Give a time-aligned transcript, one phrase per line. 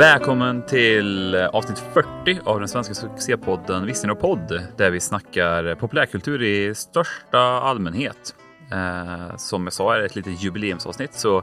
[0.00, 6.42] Välkommen till avsnitt 40 av den svenska succépodden Visning och podd där vi snackar populärkultur
[6.42, 8.34] i största allmänhet.
[8.72, 11.42] Eh, som jag sa är det ett litet jubileumsavsnitt så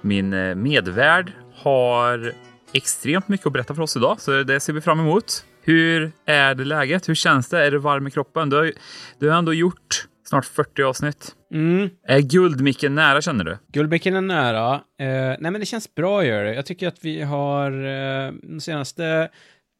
[0.00, 2.32] min eh, medvärd har
[2.72, 5.44] extremt mycket att berätta för oss idag så det ser vi fram emot.
[5.62, 7.08] Hur är det läget?
[7.08, 7.66] Hur känns det?
[7.66, 8.50] Är du varm i kroppen?
[8.50, 8.72] Du har,
[9.18, 11.34] du har ändå gjort snart 40 avsnitt.
[11.52, 11.90] Mm.
[12.02, 13.58] Är guldmicken nära känner du?
[13.72, 14.74] Guldmicken är nära.
[14.74, 16.54] Eh, nej, men det känns bra gör det.
[16.54, 19.28] Jag tycker att vi har eh, de senaste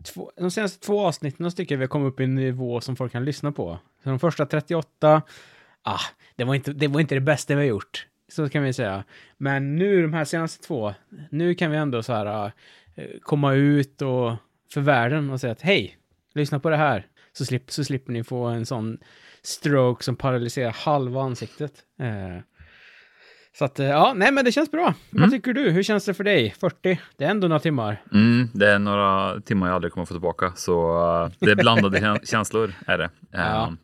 [0.04, 2.96] två, de senaste två avsnitten tycker jag vi har kommit upp i en nivå som
[2.96, 3.78] folk kan lyssna på.
[4.02, 5.22] Så de första 38,
[5.82, 6.00] ah,
[6.36, 8.06] det var inte det, var inte det bästa vi har gjort.
[8.28, 9.04] Så kan vi säga.
[9.38, 10.94] Men nu de här senaste två,
[11.30, 12.52] nu kan vi ändå så här
[12.94, 14.32] eh, komma ut och
[14.72, 15.96] för världen och säga att hej,
[16.34, 17.06] lyssna på det här.
[17.32, 18.98] Så, slipp, så slipper ni få en sån
[19.44, 21.72] stroke som paralyserar halva ansiktet.
[22.00, 22.42] Eh,
[23.58, 24.82] så att, eh, ja, nej men det känns bra.
[24.82, 24.94] Mm.
[25.10, 25.70] Vad tycker du?
[25.70, 26.54] Hur känns det för dig?
[26.60, 27.00] 40?
[27.16, 28.02] Det är ändå några timmar.
[28.12, 31.98] Mm, det är några timmar jag aldrig kommer få tillbaka, så uh, det är blandade
[32.00, 32.72] kä- känslor.
[32.86, 33.10] är det.
[33.30, 33.68] Ja.
[33.70, 33.74] Uh,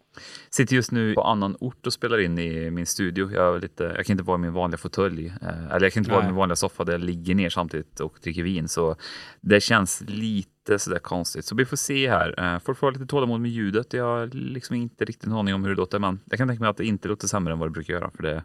[0.51, 3.33] sitter just nu på annan ort och spelar in i min studio.
[3.33, 6.01] Jag, är lite, jag kan inte vara i min vanliga fåtölj, uh, eller jag kan
[6.01, 6.33] inte vara i Nej.
[6.33, 8.97] min vanliga soffa där jag ligger ner samtidigt och dricker vin, så
[9.41, 11.45] det känns lite sådär konstigt.
[11.45, 12.55] Så vi får se här.
[12.55, 13.93] Uh, folk får ha lite tålamod med ljudet.
[13.93, 16.61] Jag har liksom inte riktigt en aning om hur det låter, men jag kan tänka
[16.61, 18.45] mig att det inte låter sämre än vad det brukar göra, för det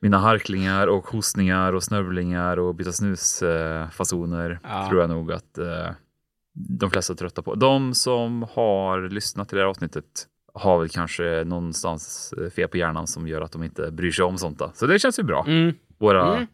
[0.00, 4.88] mina harklingar och hostningar och snörvlingar och byta snusfasoner Ja.
[4.88, 5.90] tror jag nog att eh,
[6.54, 7.54] de flesta är trötta på.
[7.54, 10.04] De som har lyssnat till det här avsnittet
[10.54, 14.24] har väl kanske någonstans eh, fel på hjärnan som gör att de inte bryr sig
[14.24, 14.58] om sånt.
[14.58, 14.70] Då.
[14.74, 15.44] Så det känns ju bra.
[15.48, 15.74] Mm.
[15.98, 16.46] Våra, Mm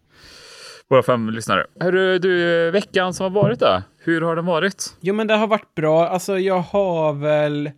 [0.89, 1.67] våra fem lyssnare.
[1.81, 3.83] Hörru du, veckan som har varit då?
[3.99, 4.97] Hur har den varit?
[5.01, 6.09] Jo, men det har varit bra.
[6.09, 7.71] Alltså, jag har väl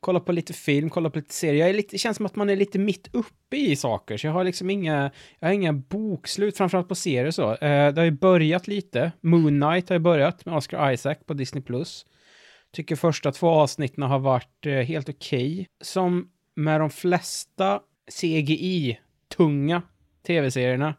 [0.00, 1.72] kollat på lite film, kollat på lite serier.
[1.72, 4.44] Lite, det känns som att man är lite mitt uppe i saker, så jag har
[4.44, 7.50] liksom inga, jag har inga bokslut, framförallt på serier så.
[7.50, 9.12] Eh, det har ju börjat lite.
[9.20, 11.62] Moon Knight har ju börjat med Oscar Isaac på Disney+.
[12.72, 15.66] Tycker första två avsnitten har varit eh, helt okej.
[15.80, 19.82] Som med de flesta CGI-tunga
[20.26, 20.94] tv-serierna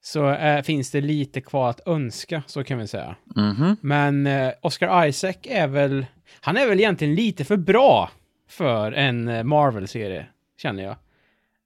[0.00, 3.16] så eh, finns det lite kvar att önska, så kan vi säga.
[3.36, 3.76] Mhm.
[3.80, 6.06] Men eh, Oscar Isaac är väl,
[6.40, 8.10] han är väl egentligen lite för bra
[8.48, 10.26] för en eh, Marvel-serie,
[10.56, 10.96] känner jag.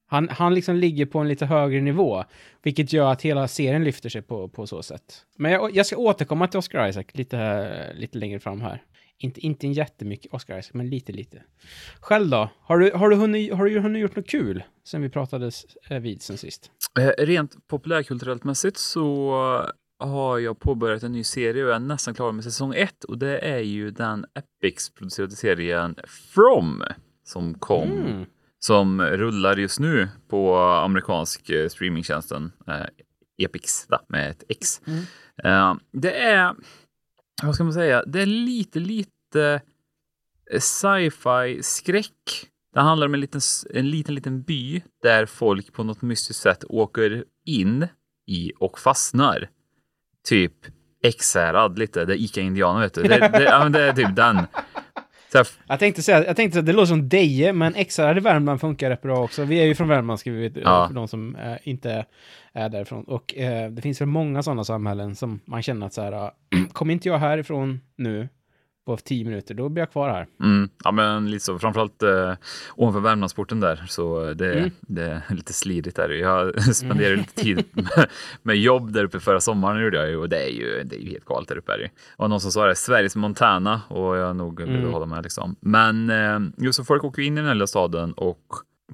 [0.07, 2.23] Han, han liksom ligger på en lite högre nivå,
[2.63, 5.25] vilket gör att hela serien lyfter sig på, på så sätt.
[5.37, 8.81] Men jag, jag ska återkomma till Oscar Isaac lite, lite längre fram här.
[9.17, 11.43] Inte, inte en jättemycket Oscar Isaac, men lite, lite.
[11.99, 12.49] Själv då?
[12.61, 15.51] Har du, har du, hunnit, har du hunnit gjort något kul sen vi pratade
[15.89, 16.71] eh, vid sen sist?
[16.99, 19.31] Eh, Rent populärkulturellt mässigt så
[19.99, 23.17] har jag påbörjat en ny serie och jag är nästan klar med säsong ett och
[23.17, 25.95] det är ju den Epix-producerade serien
[26.33, 26.83] From
[27.23, 28.25] som kom, Mm.
[28.59, 32.85] som rullar just nu på amerikansk eh, streamingtjänsten eh,
[33.45, 34.81] Epix va, med ett X.
[34.87, 34.99] Mm.
[35.43, 36.55] Eh, det är,
[37.41, 39.61] vad ska man säga, det är lite, lite
[40.51, 42.49] eh, sci-fi skräck.
[42.73, 43.41] Det handlar om en liten,
[43.73, 47.87] en liten, liten by där folk på något mystiskt sätt åker in
[48.27, 49.49] i och fastnar.
[50.27, 50.53] Typ
[51.03, 53.01] exärad lite, det är Ica Indiana vet du.
[53.03, 54.37] Det, det, ja, men det är typ den.
[55.33, 58.61] Här, Jag tänkte säga, jag tänkte att det låter som Deje, men XR i Värmland
[58.61, 59.43] funkar rätt bra också.
[59.43, 60.87] Vi är ju från Värmland, ska vi veta, Ja.
[60.87, 62.05] för de som eh, inte
[62.53, 63.03] är därifrån.
[63.03, 66.31] Och eh, det finns väl många sådana samhällen som man känner att så här, ah,
[66.73, 68.29] kommer inte jag härifrån nu
[68.85, 70.27] på tio minuter, då blir jag kvar här.
[70.43, 71.59] Mm, ja, men lite så.
[71.59, 72.33] Framförallt eh,
[72.75, 74.71] ovanför Värmlandsporten där, så det, Mm.
[74.81, 76.09] det är lite slidigt där.
[76.09, 78.09] Jag spenderade lite tid med,
[78.41, 80.99] med jobb där uppe förra sommaren gjorde jag ju, och det är ju, det är
[80.99, 81.73] ju helt galet där uppe.
[81.73, 81.89] Är det.
[82.17, 84.91] Och någon som sa det, Sveriges Montana, och jag nog Mm.
[84.93, 85.55] hålla med liksom.
[85.59, 88.39] Men eh, just så folk åker in i den här lilla staden och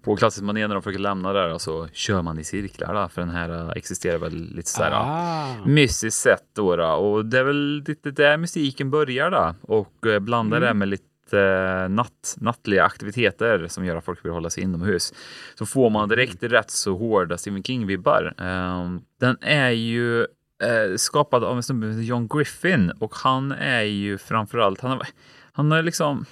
[0.04, 3.22] på klassiskt manér när de försöker lämna där så kör man i cirklar då, för
[3.22, 4.92] den här eh, existerar väl lite så här.
[4.92, 5.66] Ah.
[5.66, 6.88] mystiskt sätt då, då.
[6.88, 9.56] Och det är väl lite där musiken börjar då.
[9.62, 10.68] Och eh, blandar Mm.
[10.68, 15.14] det med lite eh, natt, nattliga aktiviteter som gör att folk vill hålla sig inomhus.
[15.56, 18.34] Så får man direkt rätt så hårda Stephen King-vibbar.
[18.38, 20.22] Ehm, den är ju
[20.64, 25.08] eh, skapad av en snubbe som John Griffin och han är ju framförallt, han har,
[25.54, 26.26] han har liksom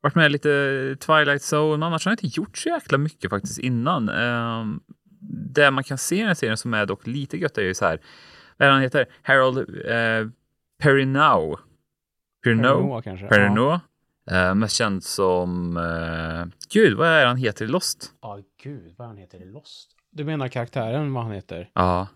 [0.00, 4.08] varit med lite Twilight Zone, annars har han inte gjort så jäkla mycket faktiskt innan.
[4.08, 4.80] Um,
[5.54, 7.74] det man kan se i den här serien som är dock lite gött är ju
[7.74, 8.00] så här,
[8.56, 9.06] vad är han heter?
[9.22, 10.30] Harold uh,
[10.78, 11.56] Perrineau.
[12.44, 13.02] Perrineau?
[13.02, 13.28] Perrineau.
[13.28, 13.80] Perrineau.
[14.30, 18.12] Eh, mest känd som, eh, gud vad är han heter i Lost?
[18.20, 19.90] Ja, gud, vad han heter i Lost.
[20.10, 21.70] Du menar karaktären, vad han heter?
[21.74, 22.06] Ja.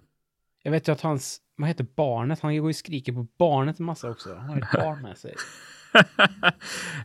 [0.62, 2.40] Jag vet ju att hans, vad heter barnet?
[2.40, 4.34] Han går ju och skriker på barnet en massa också.
[4.34, 5.34] Han har ett barn med sig.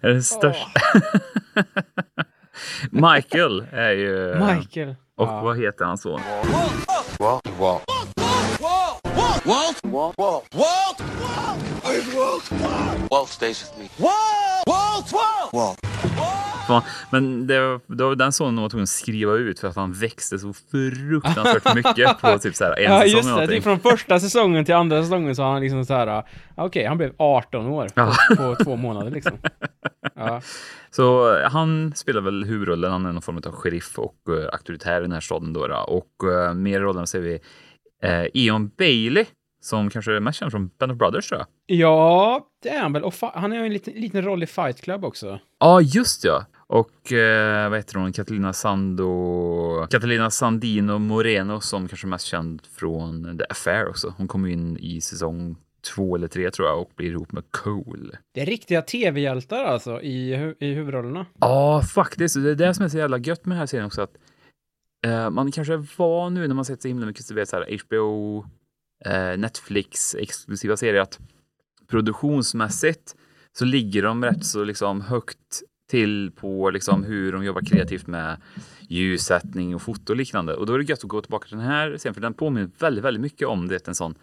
[0.01, 0.67] är den största.
[0.95, 1.63] Oh.
[2.91, 4.35] Michael är ju...
[4.35, 4.95] Michael.
[5.15, 5.41] Och ja.
[5.41, 6.21] vad heter hans son?
[7.19, 7.47] Walt.
[7.59, 7.83] Walt.
[9.45, 9.79] Walt.
[9.83, 10.53] Walt.
[10.53, 11.01] Walt.
[13.09, 13.89] Walt stays with me.
[13.97, 14.67] Walt.
[14.67, 15.11] Walt.
[15.11, 15.53] Walt.
[15.53, 15.96] Walt.
[16.67, 16.81] Fan,
[17.11, 20.53] Men det, var den sonen var tvungen att skriva ut för att han växte så
[20.71, 23.31] fruktansvärt mycket på typ så här en Ja, säsong just det.
[23.33, 23.61] Någonting.
[23.61, 26.25] från första säsongen till andra säsongen så har han liksom så här, ja,
[26.55, 29.37] okej, han blev 18 år på, på två månader liksom.
[30.15, 30.41] Ja.
[30.91, 34.99] Så eh, han spelar väl huvudrollen, han är någon form av sheriff och uh, auktoritär
[34.99, 35.85] i den här staden då.
[35.87, 37.33] Och uh, mer i rollen ser vi
[38.05, 39.25] uh, Eon Bailey
[39.61, 41.77] som kanske är mest känd från Band of Brothers tror jag.
[41.77, 43.03] ja, det är han väl.
[43.03, 45.39] Och han har ju en liten, liten roll i Fight Club också.
[45.59, 46.45] Ja, just ja.
[46.69, 48.13] Och eh, vad heter hon?
[48.13, 49.87] Catalina Sando...
[49.89, 54.13] Catalina Sandino Moreno som kanske är mest känd från The Affair också.
[54.17, 55.55] Hon kom in i säsong
[55.95, 58.17] två eller tre tror jag och blir ihop med Cole.
[58.33, 61.25] Det är riktiga tv-hjältar alltså i, hu- i huvudrollerna.
[61.39, 62.35] Ja, faktiskt.
[62.43, 64.01] Det är det som är så jävla gött med den här serien också.
[64.01, 64.13] Att,
[65.05, 67.55] eh, man kanske är van nu när man sett så himla mycket, du vet, så
[67.55, 68.45] här, HBO,
[69.05, 71.19] eh, Netflix, exklusiva serier, att
[71.87, 73.15] produktionsmässigt
[73.57, 78.41] så ligger de rätt så liksom högt till på liksom hur de jobbar kreativt med
[78.89, 80.55] ljussättning och foto och liknande.
[80.55, 82.69] Och då är det gött att gå tillbaka till den här serien, för den påminner
[82.79, 84.15] väldigt, väldigt mycket om det, en sån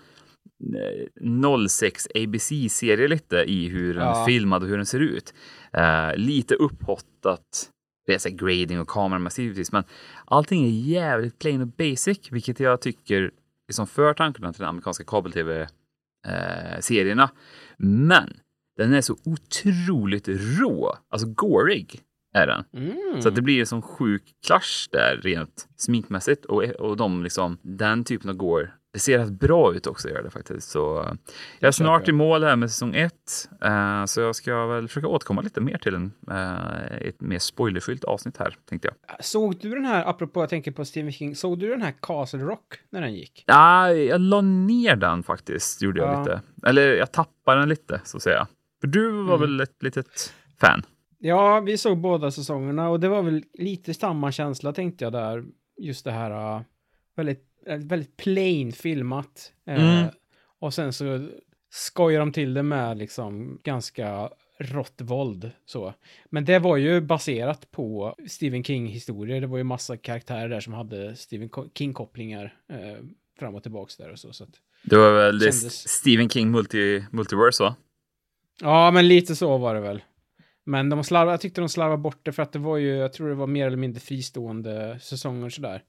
[1.23, 4.23] eh, 06 ABC-serie lite i hur den Ja.
[4.23, 5.35] är filmad och hur den ser ut.
[5.73, 7.71] Eh, lite upphottat,
[8.07, 9.85] det är så grading och kameramässigt givetvis, men
[10.25, 13.31] allting är jävligt plain och basic, vilket jag tycker
[13.69, 17.31] liksom för tankarna till den amerikanska kabel-tv-serierna.
[17.79, 18.37] Men
[18.77, 22.01] den är så otroligt rå, alltså gorig
[22.35, 22.65] är den.
[22.77, 23.23] Mm.
[23.23, 27.59] Så att det blir en sån sjuk clash där rent sminkmässigt och, och de liksom,
[27.63, 28.71] den typen av gore.
[28.93, 30.71] Det ser rätt bra ut också, gör det faktiskt.
[30.71, 31.13] Så eh,
[31.59, 35.07] jag är snart i mål här med säsong ett, eh, så jag ska väl försöka
[35.09, 39.25] återkomma lite mer till en, eh, ett mer spoilerfyllt avsnitt här, tänkte jag.
[39.25, 42.41] Såg du den här, apropå jag tänker på Stephen King, såg du den här Castle
[42.41, 43.45] Rock när den gick?
[43.47, 46.19] Ja, jag la ner den faktiskt, gjorde jag Ja.
[46.21, 46.41] lite.
[46.67, 48.47] Eller jag tappade den lite, så att säga.
[48.85, 49.41] För du var Mm.
[49.41, 50.83] väl ett litet fan?
[51.19, 55.45] Ja, vi såg båda säsongerna och det var väl lite samma känsla tänkte jag där.
[55.81, 56.63] Just det här uh,
[57.17, 59.53] väldigt, eh, väldigt plain filmat.
[59.67, 60.09] Eh, Mm.
[60.59, 61.29] och sen så
[61.71, 65.95] skojar de till det med liksom ganska rått våld så.
[66.31, 69.41] Men det var ju baserat på Stephen King-historier.
[69.41, 73.05] Det var ju massa karaktärer där som hade Stephen King-kopplingar eh,
[73.39, 74.33] fram och tillbaks där och så.
[74.33, 74.47] så
[74.83, 77.77] Det var väl Kändes- Stephen King multi, Multiverse, va?
[78.63, 80.03] Ja, men lite så var det väl.
[80.67, 83.13] Men de slarv, jag tyckte de slarvade bort det för att det var ju, jag
[83.13, 85.83] tror det var mer eller mindre fristående säsonger sådär.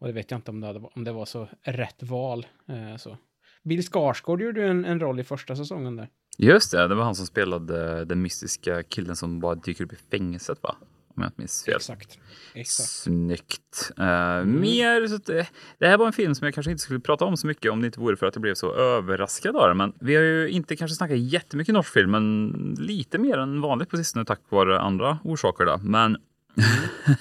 [0.00, 2.46] Och det vet jag inte om det, hade, om det var så rätt val.
[2.68, 3.18] Eh, så.
[3.64, 6.08] Bill Skarsgård gjorde ju en, en roll i första säsongen där.
[6.38, 9.92] Just det, det var han som spelade eh, den mystiska killen som bara dyker upp
[9.92, 10.76] i fängelset, va?
[11.20, 11.74] Om jag inte minns fel.
[11.74, 12.18] Exakt.
[12.54, 12.88] Exakt.
[12.88, 13.90] Snyggt.
[13.98, 15.46] Uh, Mer, så det,
[15.78, 17.80] det här var en film som jag kanske inte skulle prata om så mycket om
[17.80, 19.76] det inte vore för att jag blev så överraskad av den.
[19.76, 23.88] Men vi har ju inte kanske snackat jättemycket norsk film, men lite mer än vanligt
[23.88, 25.64] på sistone tack vare andra orsaker.
[25.64, 25.78] Då.
[25.82, 26.16] Men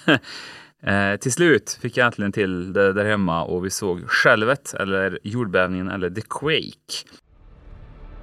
[0.83, 5.19] eh, till slut fick jag äntligen till det där hemma och vi såg Skälvet, eller
[5.23, 7.09] jordbävningen, eller The Quake.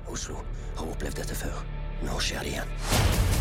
[0.06, 0.36] Oslo
[0.76, 1.76] har opplevd dette før.
[2.06, 3.35] Nå skjer det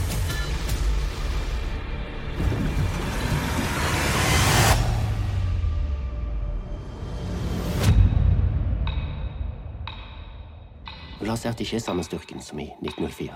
[11.15, 11.27] igjen.
[11.27, 13.34] La oss si at det ikke er samme styrken som i 1904.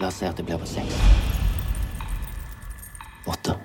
[0.00, 0.94] La oss si at det blir på seks.
[3.26, 3.58] Åtte.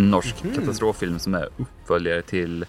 [0.00, 2.62] En norsk katastroffilm som är uppföljare till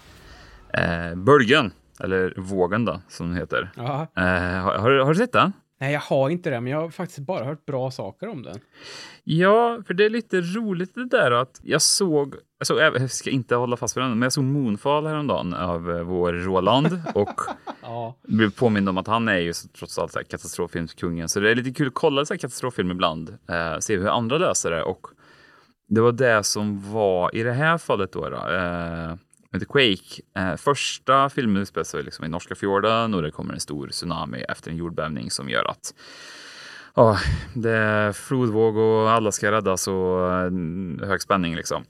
[0.74, 3.70] eh, Bölgen, eller Vågen då, som den heter.
[3.76, 5.52] Eh, har, har, du- har du sett den?
[5.80, 8.58] Nej, jag har inte det, men jag har faktiskt bara hört bra saker om den.
[9.24, 13.54] Ja, för det är lite roligt det där att jag såg, alltså, jag ska inte
[13.54, 17.40] hålla fast vid den, men jag såg Moonfall häromdagen av eh, vår Roland och
[17.82, 18.16] Ja.
[18.22, 21.28] blev påmind om att han är ju trots allt så katastroffilmskungen.
[21.28, 24.38] Så det är lite kul att kolla så här katastroffilm ibland, eh, se hur andra
[24.38, 24.82] löser det.
[24.82, 25.06] Och
[25.88, 28.28] det var det som var i det här fallet då.
[28.30, 29.16] då eh,
[29.50, 30.22] med The Quake.
[30.36, 34.44] Eh, första filmen utspelar sig liksom i norska fjorden och det kommer en stor tsunami
[34.48, 35.94] efter en jordbävning som gör att
[36.94, 37.18] ja,
[37.54, 40.50] det är flodvåg och alla ska räddas och eh,
[41.08, 41.84] hög spänning liksom.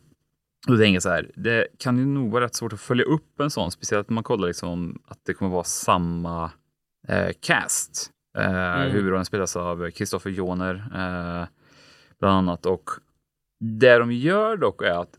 [0.68, 3.04] Och det är inget så här, det kan ju nog vara rätt svårt att följa
[3.04, 6.50] upp en sån, speciellt när man kollar liksom att det kommer vara samma
[7.08, 8.10] eh, cast.
[8.38, 8.90] Eh, Mm.
[8.90, 11.46] Huvudrollen spelas av Kristoffer Joner, eh,
[12.20, 12.66] bland annat.
[12.66, 12.90] Och
[13.62, 15.18] det de gör dock är att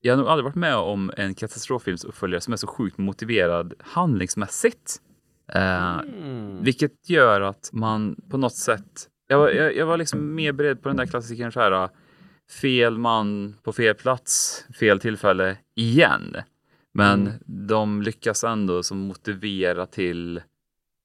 [0.00, 5.00] jag har nog aldrig varit med om en katastroffilmsuppföljare som är så sjukt motiverad handlingsmässigt.
[5.48, 6.62] Eh, Mm.
[6.64, 9.08] vilket gör att man på något sätt...
[9.26, 11.88] Jag var, jag, jag var liksom mer beredd på den där klassikern så här.
[12.60, 16.36] Fel man på fel plats, fel tillfälle igen.
[16.94, 17.32] Men Mm.
[17.68, 20.42] de lyckas ändå som motivera till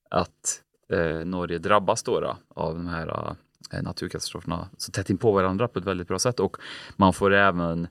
[0.10, 0.62] att
[0.94, 3.34] eh, Norge drabbas då, då av de här eh,
[3.72, 6.40] Eh, naturkatastroferna så tätt in på varandra på ett väldigt bra sätt.
[6.40, 6.58] Och
[6.96, 7.88] man får även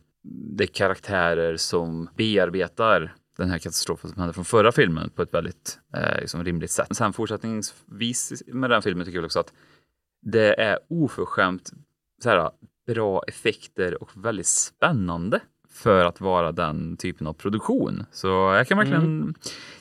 [0.57, 5.79] de karaktärer som bearbetar den här katastrofen som hände från förra filmen på ett väldigt
[5.97, 6.97] eh, liksom rimligt sätt.
[6.97, 9.53] Sen fortsättningsvis med den filmen tycker jag också att
[10.23, 11.71] det är oförskämt
[12.23, 12.51] så här,
[12.87, 15.41] bra effekter och väldigt spännande
[15.77, 18.05] för att vara den typen av produktion.
[18.13, 19.35] Så jag kan verkligen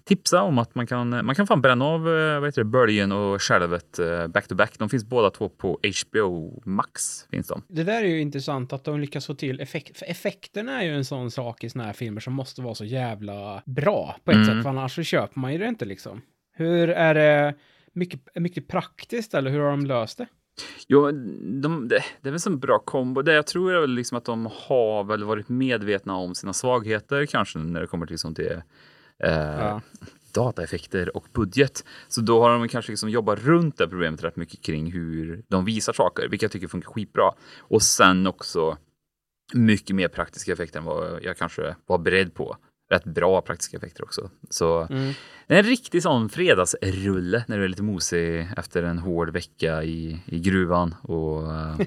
[0.03, 3.11] tipsa om att man kan, man kan fan bränna av eh, vad heter det, Böljen
[3.11, 4.73] och Självet eh, back to back.
[4.79, 7.25] De finns båda två på HBO Max.
[7.31, 7.61] Finns de.
[7.67, 9.97] Det där är ju intressant att de lyckas få till effekt.
[9.99, 12.85] För effekterna är ju en sån sak i såna här filmer som måste vara så
[12.85, 14.47] jävla bra på ett Mm.
[14.47, 16.21] sätt, för annars så köper man ju det inte liksom.
[16.57, 17.53] Hur är det
[17.93, 20.27] mycket, mycket praktiskt eller hur har de löst det?
[20.87, 21.11] Jo,
[21.61, 23.21] de, det, det är väl en bra kombo.
[23.21, 27.25] Det jag tror är väl liksom att de har väl varit medvetna om sina svagheter
[27.25, 28.51] kanske när det kommer till, liksom till
[29.19, 29.81] eh, Ja.
[30.33, 31.85] dataeffekter och budget.
[32.07, 35.65] Så då har de kanske liksom jobbat runt det problemet rätt mycket kring hur de
[35.65, 37.31] visar saker, vilket jag tycker funkar skitbra.
[37.59, 38.77] Och sen också
[39.53, 42.57] mycket mer praktiska effekter än vad jag kanske var beredd på.
[42.89, 44.29] Rätt bra praktiska effekter också.
[44.49, 45.13] Så Mm.
[45.47, 49.83] det är en riktig sån fredagsrulle när du är lite mosig efter en hård vecka
[49.83, 51.77] i, i gruvan och uh,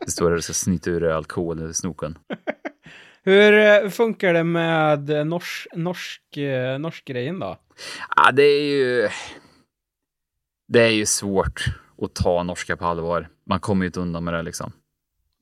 [0.00, 2.18] det står där du ska snyta ur alkohol ur snoken.
[3.26, 3.52] Hur
[3.84, 7.58] eh, funkar det med eh, norsk, norsk, eh, norsk grejen då?
[8.16, 9.08] Ja, det är ju...
[10.68, 11.64] Det är ju svårt
[12.02, 13.28] att ta norska på allvar.
[13.46, 14.72] Man kommer ju inte undan med det liksom.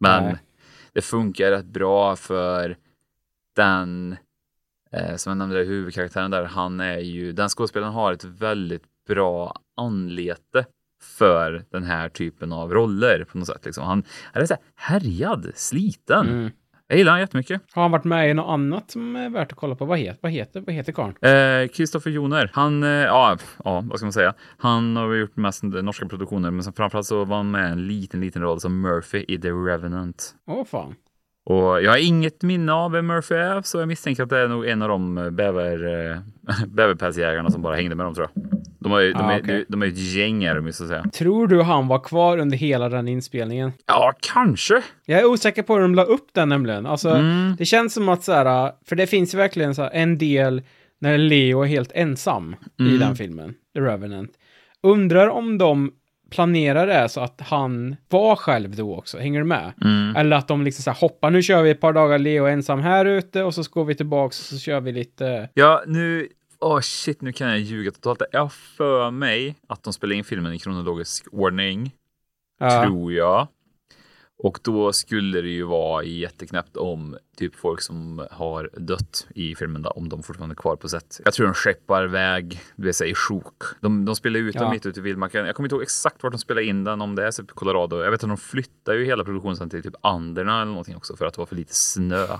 [0.00, 0.36] Men Nej.
[0.92, 2.76] det funkar rätt bra för
[3.56, 4.16] den
[4.92, 9.56] eh, som jag nämnde, huvudkaraktären där, han är ju, den skådespelaren har ett väldigt bra
[9.76, 10.64] anlete
[11.02, 13.64] för den här typen av roller på något sätt.
[13.64, 13.84] Liksom.
[13.84, 16.28] Han, är så här härjad, sliten.
[16.28, 16.50] Mm.
[16.92, 17.62] Jag gillar han jättemycket.
[17.72, 19.84] Har han varit med i något annat som är värt att kolla på?
[19.84, 21.14] Vad heter, vad heter, vad heter karln?
[21.20, 24.34] Eh, Kristoffer Joner, han, eh, ja, ja, vad ska man säga?
[24.58, 28.20] Han har gjort mest norska produktioner, men framförallt så var han med i en liten,
[28.20, 30.34] liten roll som Murphy i The Revenant.
[30.46, 30.94] Åh fan.
[31.44, 34.48] Och jag har inget minne av vem Murphy är, så jag misstänker att det är
[34.48, 36.18] nog en av de eh, bäver, eh,
[36.66, 38.44] bäverpälsjägarna som bara hängde med dem tror jag.
[38.78, 39.64] De, har ju, de, Ah, är, okej.
[39.68, 41.04] de är ett gäng är de ju så att säga.
[41.12, 43.72] Tror du han var kvar under hela den inspelningen?
[43.86, 44.82] Ja, kanske.
[45.06, 46.86] Jag är osäker på hur de la upp den nämligen.
[46.86, 47.54] Alltså, Mm.
[47.58, 50.62] det känns som att så här, för det finns verkligen så här, en del
[51.00, 52.98] när Leo är helt ensam i Mm.
[52.98, 54.30] den filmen, The Revenant.
[54.82, 55.90] Undrar om de
[56.32, 59.72] planerar det så att han var själv då också, hänger du med?
[59.80, 60.16] Mm.
[60.16, 62.80] Eller att de liksom så här hoppar, nu kör vi ett par dagar Leo ensam
[62.80, 65.48] här ute och så går vi tillbaks och så kör vi lite...
[65.54, 66.28] Ja, nu...
[66.60, 68.22] Åh shit, nu kan jag ljuga totalt.
[68.32, 71.90] Jag har för mig att de spelar in filmen i kronologisk ordning.
[72.58, 72.82] Ja.
[72.82, 73.48] tror jag.
[74.42, 79.82] Och då skulle det ju vara jätteknäppt om typ folk som har dött i filmen,
[79.82, 81.20] då, om de fortfarande är kvar på set.
[81.24, 83.62] Jag tror de skeppar iväg, det vill säga i sjok.
[83.80, 84.70] De, de spelar ut den Ja.
[84.70, 85.46] mitt ute i vildmarken.
[85.46, 88.02] Jag kommer inte ihåg exakt vart de spelar in den, om det är typ Colorado.
[88.02, 91.26] Jag vet att de flyttar ju hela produktionen till typ Anderna eller någonting också för
[91.26, 92.26] att det var för lite snö.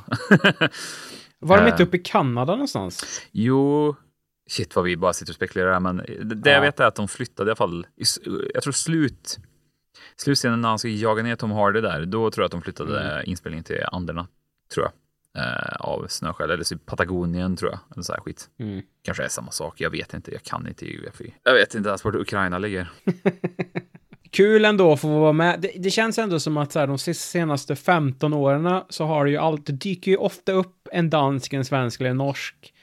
[1.39, 1.71] Var de Eh.
[1.71, 3.21] inte uppe i Kanada någonstans?
[3.33, 3.95] jo,
[4.51, 6.55] shit vad vi bara sitter och spekulerar här, men det, Ja.
[6.55, 7.87] jag vet är att de flyttade i alla fall.
[8.55, 9.39] Jag tror slut
[10.17, 13.23] slutscenen när han ska jaga ner Tom Hardy där, då tror jag att de flyttade
[13.27, 14.27] inspelningen till Anderna,
[14.75, 14.93] tror jag.
[15.35, 17.81] Eh, av snöskäl, eller typ Patagonien tror jag.
[17.93, 18.51] Eller så här skit.
[18.59, 18.83] Mm.
[19.03, 21.35] Kanske är samma sak, jag vet inte, jag kan inte UFI.
[21.43, 22.91] Jag vet inte ens vart Ukraina ligger.
[24.31, 25.61] Kul ändå att få vara med.
[25.61, 29.31] Det, det känns ändå som att så här, de senaste 15 åren så har det
[29.31, 32.75] ju alltid, dyker ju ofta upp en dansk, en svensk eller en norsk.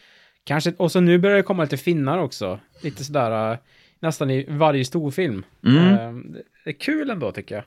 [0.44, 2.60] Kanske, och så nu börjar det komma lite finnar också.
[2.82, 3.58] Lite sådär, äh,
[4.02, 5.44] nästan i varje storfilm.
[5.66, 5.94] Mm.
[5.94, 6.14] Eh,
[6.64, 7.64] det- är kul ändå tycker jag.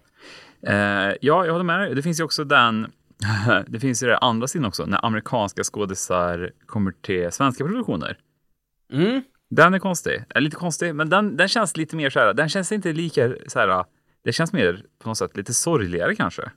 [0.75, 1.95] Eh, ja, jag håller med dig.
[1.95, 2.93] Det finns ju också den,
[3.67, 8.19] det finns ju det andra sidan också, när amerikanska skådisar kommer till svenska produktioner.
[8.93, 9.23] Mm.
[9.51, 10.25] Den är konstig.
[10.29, 13.35] Är lite konstig, men den, den känns lite mer så här, den känns inte lika
[13.47, 13.85] så här,
[14.25, 16.51] det känns mer på något sätt lite sorgligare kanske.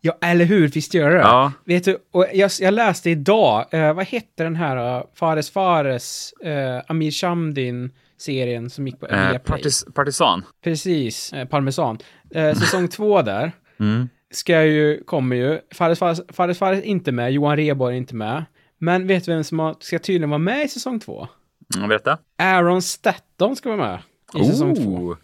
[0.00, 0.68] Ja, eller hur?
[0.68, 1.16] Visst gör det?
[1.16, 1.52] Ja.
[1.64, 6.34] Vet du, och jag, jag läste idag, eh, vad hette den här uh, Fares Fares,
[6.46, 7.10] uh, Amir
[8.18, 10.44] Shamdin-serien som gick på Eh, partis, partisan.
[10.64, 11.98] Precis, eh, Parmesan.
[12.30, 13.52] Eh, säsong två där.
[13.80, 14.08] Mm.
[14.30, 15.60] ska ju, kommer ju.
[15.74, 18.44] Fares Fares, Fares Fares är inte med, Johan Rheborg är inte med.
[18.78, 21.28] Men vet du vem som har, ska tydligen vara med i säsong två?
[21.76, 22.18] Mm, berätta.
[22.38, 23.98] Aaron Statham ska vara med
[24.42, 25.16] i säsong två.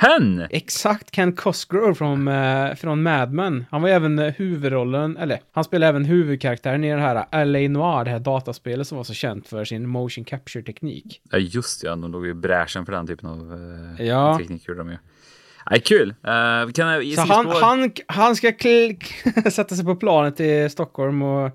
[0.00, 0.46] Ken!
[0.50, 3.64] Exakt Ken Cosgrove från, eh, från Mad Men.
[3.70, 8.04] Han var även eh, huvudrollen, eller han spelade även huvudkaraktären i det här LA Noir,
[8.04, 11.20] det här dataspelet som var så känt för sin motion capture-teknik.
[11.30, 13.52] Ja, just ja, de låg i bräschen för den typen av
[13.98, 14.38] eh, Ja.
[14.38, 14.68] teknik.
[14.68, 14.96] Gjorde de ju.
[15.70, 16.08] Nej, kul.
[16.10, 18.52] Uh, kan jag, Så han, han, han ska
[19.50, 21.52] sätta sig på planet till Stockholm och eh,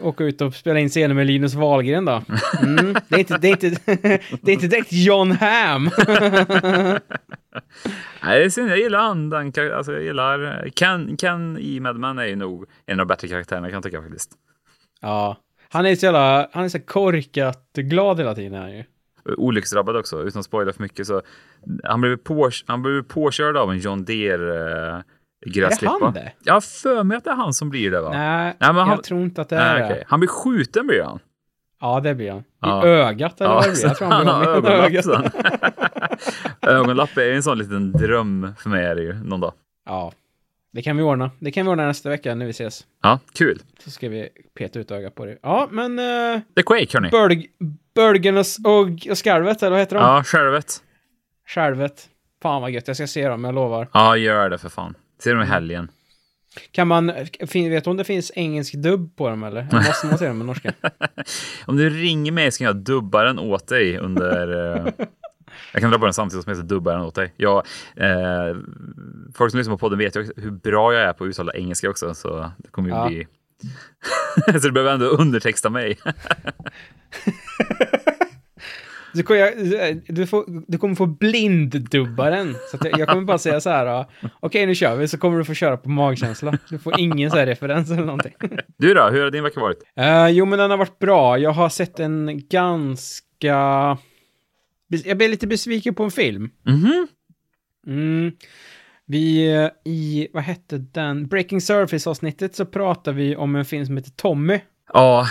[0.00, 2.22] åka ut och spela in scener med Linus Wahlgren då.
[2.62, 2.94] Mm.
[3.08, 3.68] Det, är inte, det, är inte,
[4.42, 5.90] det är inte direkt John Hamm.
[8.22, 8.70] Nej, det är synd.
[8.70, 13.00] Jag gillar kar- alltså, jag gillar Ken, Ken i Mad Men är ju nog en
[13.00, 14.30] av de bättre karaktärerna kan jag tycka faktiskt.
[15.00, 15.36] ja.
[15.72, 18.84] Han är så jävla, han är så korkat glad hela tiden ju.
[19.36, 21.06] Olycksdrabbad också, utan att spoila för mycket.
[21.06, 21.22] Så
[21.84, 25.04] han blev, på, han blev påkörd av en John Deere
[25.46, 25.98] gräsklippa.
[26.02, 26.32] han det?
[26.44, 28.10] Jag har för mig att det är han som blir det va?
[28.12, 29.86] Nej, Nej, men han- jag tror inte att det är Nej, det.
[29.86, 30.04] okej.
[30.08, 31.18] Han blir skjuten blir han.
[31.80, 32.40] Ja, det blir han.
[32.40, 32.86] I Ja.
[32.86, 33.82] ögat eller vad det blir.
[33.86, 35.06] Jag tror han han har ögonlapp ögat.
[36.60, 39.52] Ögonlapp är en sån liten dröm för mig är det ju någon dag.
[39.86, 40.12] Ja,
[40.72, 41.30] det kan vi ordna.
[41.38, 42.86] Det kan vi ordna nästa vecka när vi ses.
[43.02, 43.58] Ja, kul.
[43.84, 44.28] Så ska vi
[44.58, 45.38] peta ut ögat på det.
[45.42, 45.98] Ja, men...
[45.98, 47.10] Uh, The Quake hörni.
[47.10, 47.46] Bölg,
[47.94, 50.02] Bölgen och, och, och Skarvet, eller vad heter de?
[50.04, 50.82] Ja, självet.
[51.48, 52.08] Skärvet.
[52.42, 53.88] Fan vad gött, jag ska se dem, jag lovar.
[53.92, 54.94] Ja, gör det för fan.
[55.22, 55.88] Se dem i helgen.
[56.72, 57.06] Kan man,
[57.52, 59.66] vet du om det finns engelsk dubb på dem eller?
[59.70, 60.72] Eller måste man se dem med norska?
[61.66, 64.76] Om du ringer mig så kan jag dubba den åt dig under...
[64.76, 64.92] eh,
[65.72, 67.32] jag kan dra på den samtidigt som jag ska dubba den åt dig.
[67.36, 67.56] Jag,
[67.96, 68.56] eh,
[69.34, 71.90] folk som lyssnar på podden vet ju hur bra jag är på att uttala engelska
[71.90, 73.08] också, så det kommer ju Ja.
[73.08, 73.26] bli...
[74.60, 75.98] så du behöver ändå undertexta mig.
[79.14, 82.54] Du, kommer- du, får, du kommer få blinddubba den.
[82.70, 85.38] Så jag, jag kommer bara säga så här, ja, okej nu kör vi, så kommer
[85.38, 86.58] du få köra på magkänsla.
[86.68, 88.32] Du får ingen så här referens eller någonting.
[88.76, 89.78] Du då, hur har din vecka varit?
[89.96, 91.38] Eh, jo, men den har varit bra.
[91.38, 93.96] Jag har sett en ganska...
[95.04, 96.50] Jag blev lite besviken på en film.
[96.66, 97.06] Mhm.
[97.86, 98.32] Mm.
[99.06, 99.46] Vi,
[99.84, 101.26] i, vad hette den?
[101.26, 104.60] Breaking Surface-avsnittet så pratar vi om en film som heter Tommy.
[104.92, 105.26] Ja,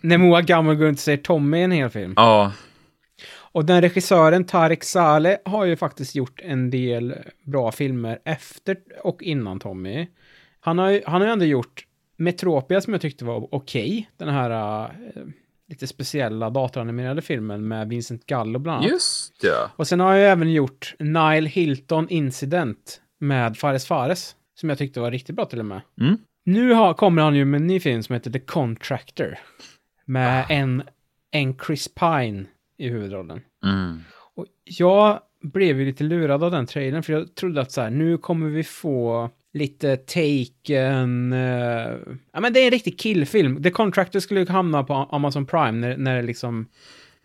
[0.00, 2.12] När Moa Gammal går runt och säger Tommy i en hel film.
[2.16, 2.52] ja.
[3.52, 9.22] Och den regissören, Tarek Saleh, har ju faktiskt gjort en del bra filmer efter och
[9.22, 10.06] innan Tommy.
[10.60, 11.84] Han har ju han har ju ändå gjort
[12.16, 14.10] Metropia som jag tyckte var okej.
[14.16, 15.22] Den här eh,
[15.68, 18.90] lite speciella datoranimerade filmen med Vincent Gallo bland annat.
[18.90, 19.70] Just det.
[19.76, 24.34] Och sen har jag även gjort Nile Hilton Incident med Fares Fares.
[24.60, 25.80] Som jag tyckte var riktigt bra till och med.
[26.00, 26.18] Mm.
[26.44, 29.38] Nu har, kommer han ju med en ny film som heter The Contractor.
[30.04, 30.52] Med Ah.
[30.52, 30.82] en,
[31.30, 32.44] en Chris Pine
[32.78, 33.40] i huvudrollen.
[33.64, 34.00] Mm.
[34.34, 37.90] Och jag blev ju lite lurad av den trailern för jag trodde att så här,
[37.90, 41.32] nu kommer vi få lite taken...
[41.32, 41.96] eh,
[42.32, 43.62] ja men det är en riktig killfilm.
[43.62, 46.66] The Contractor skulle ju hamna på Amazon Prime när, när det liksom...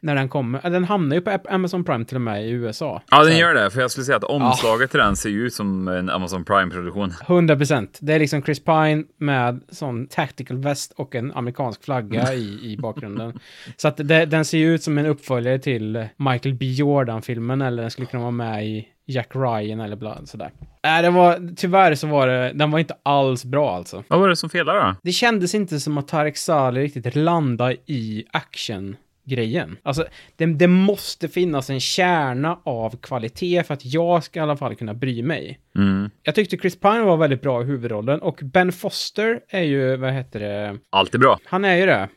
[0.04, 0.60] När den kommer.
[0.64, 3.02] Ja, Den hamnar ju på Amazon Prime till och med i USA.
[3.12, 3.72] Ja, den gör det.
[3.72, 7.14] För jag skulle säga att omslaget till den ser ju ut som en Amazon Prime-produktion.
[7.28, 7.98] 100 procent.
[8.02, 12.78] Det är liksom Chris Pine med sån tactical väst och en amerikansk flagga i, i
[12.78, 13.40] bakgrunden.
[13.78, 16.66] Så att det, den ser ju ut som en uppföljare till Michael B.
[16.66, 20.52] Jordan-filmen eller den skulle kunna vara med i Jack Ryan eller bla, sådär.
[20.84, 24.04] Nej, det var, tyvärr så var det, den var inte alls bra alltså.
[24.08, 24.96] Vad var det som felade då?
[25.04, 29.78] Det kändes inte som att Tarek Saleh riktigt landade i action grejen.
[29.84, 30.06] Alltså,
[30.36, 34.76] det, det måste finnas en kärna av kvalitet för att jag ska i alla fall
[34.76, 35.60] kunna bry mig.
[35.76, 36.10] Mm.
[36.24, 40.14] Jag tyckte Chris Pine var väldigt bra i huvudrollen och Ben Foster är ju, vad
[40.14, 41.40] heter det, Alltid bra.
[41.46, 42.10] han är ju det.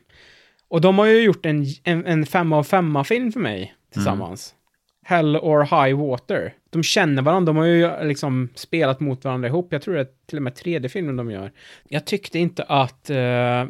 [0.69, 4.53] Och de har ju gjort en, en, en femma av femma film för mig tillsammans.
[5.05, 6.53] Hell or High Water.
[6.69, 9.67] De känner varandra, de har ju liksom spelat mot varandra ihop.
[9.73, 11.51] Jag tror det är till och med tredje filmen de gör.
[11.87, 13.65] Jag tyckte inte att eh,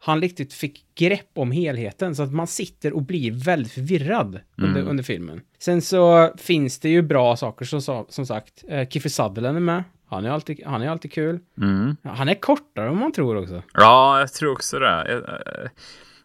[0.00, 4.82] han riktigt fick grepp om helheten, så att man sitter och blir väldigt förvirrad under,
[4.82, 5.40] under filmen.
[5.58, 8.64] Sen så finns det ju bra saker, som, som sagt.
[8.68, 9.84] Eh, Kiefer Sutherland är med.
[10.08, 11.40] Han är alltid, han är alltid kul.
[11.60, 11.96] Mm.
[12.02, 13.62] Han är kortare än man tror också.
[13.72, 14.86] Ja, jag tror också det.
[14.86, 15.40] Jag, jag,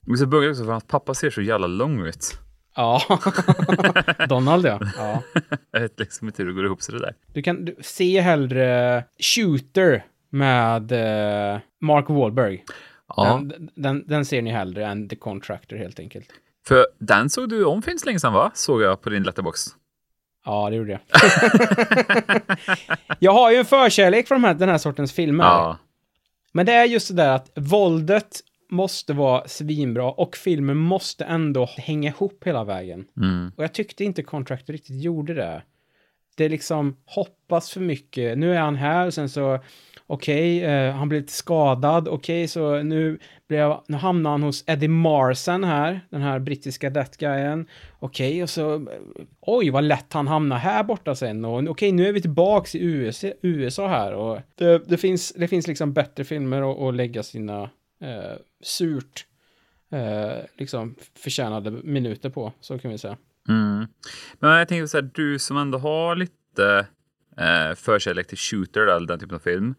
[0.06, 2.40] jag är så bugg också för att pappa ser så jävla lång ut.
[2.76, 3.02] Ja,
[4.30, 4.80] Donald ja.
[4.98, 5.24] ja.
[5.72, 7.16] Jag vet liksom inte hur det går ihop sig det där.
[7.34, 12.64] Du kan du, se hellre Shooter med eh, Mark Wahlberg.
[13.08, 16.28] Ja, Den, den, den ser ni hellre än The Contractor helt enkelt.
[16.68, 18.52] för den såg du om så länge sedan va?
[18.54, 19.66] Såg jag på din letterbox.
[20.46, 21.02] Ja, det gjorde jag.
[23.20, 25.44] jag har ju en förkärlek för de här, den här sortens filmer.
[25.44, 25.78] Ja.
[26.52, 28.39] Men det är just det där att våldet
[28.70, 33.06] måste vara svinbra och filmen måste ändå hänga ihop hela vägen.
[33.18, 33.52] Mm.
[33.58, 35.63] Och jag tyckte inte Contractor riktigt gjorde det.
[36.36, 38.38] Det liksom hoppas för mycket.
[38.38, 39.60] Nu är han här och sen så...
[40.13, 42.08] Okej, eh, han blev lite skadad.
[42.08, 47.17] Okej, så nu, blev, nu hamnar han hos Eddie Marsan här, den här brittiska death
[47.17, 47.67] guyen.
[47.99, 48.88] Okej, och så...
[49.41, 51.45] Oj, vad lätt han hamnar här borta sen.
[51.45, 54.13] Och okej, nu är vi tillbaks i USA, USA här.
[54.13, 57.62] Och det, det, finns, det finns liksom bättre filmer att, att lägga sina
[58.02, 59.26] eh, surt
[59.91, 63.17] eh, liksom förtjänade minuter på, så kan vi säga.
[63.49, 63.88] Mm.
[64.39, 66.88] Men jag tänker så här, du som ändå har lite
[67.38, 69.76] eh, förkärlek till shooter eller den typen av film.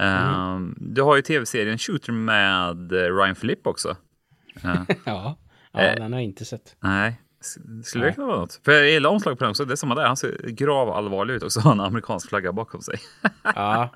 [0.00, 3.96] Eh, Du har ju tv-serien Shooter med eh, Ryan Philippe också.
[4.62, 5.36] Ja, ja
[5.80, 5.94] Eh.
[5.94, 6.76] den har jag inte sett.
[6.82, 7.20] nej,
[7.84, 8.60] skulle det kunna vara något?
[8.64, 9.64] För jag gillar omslaget på den också.
[9.64, 10.06] Det är samma där.
[10.06, 11.60] Han ser grav allvarlig ut också.
[11.60, 12.98] Har en amerikansk flagga bakom sig.
[13.54, 13.90] Ja.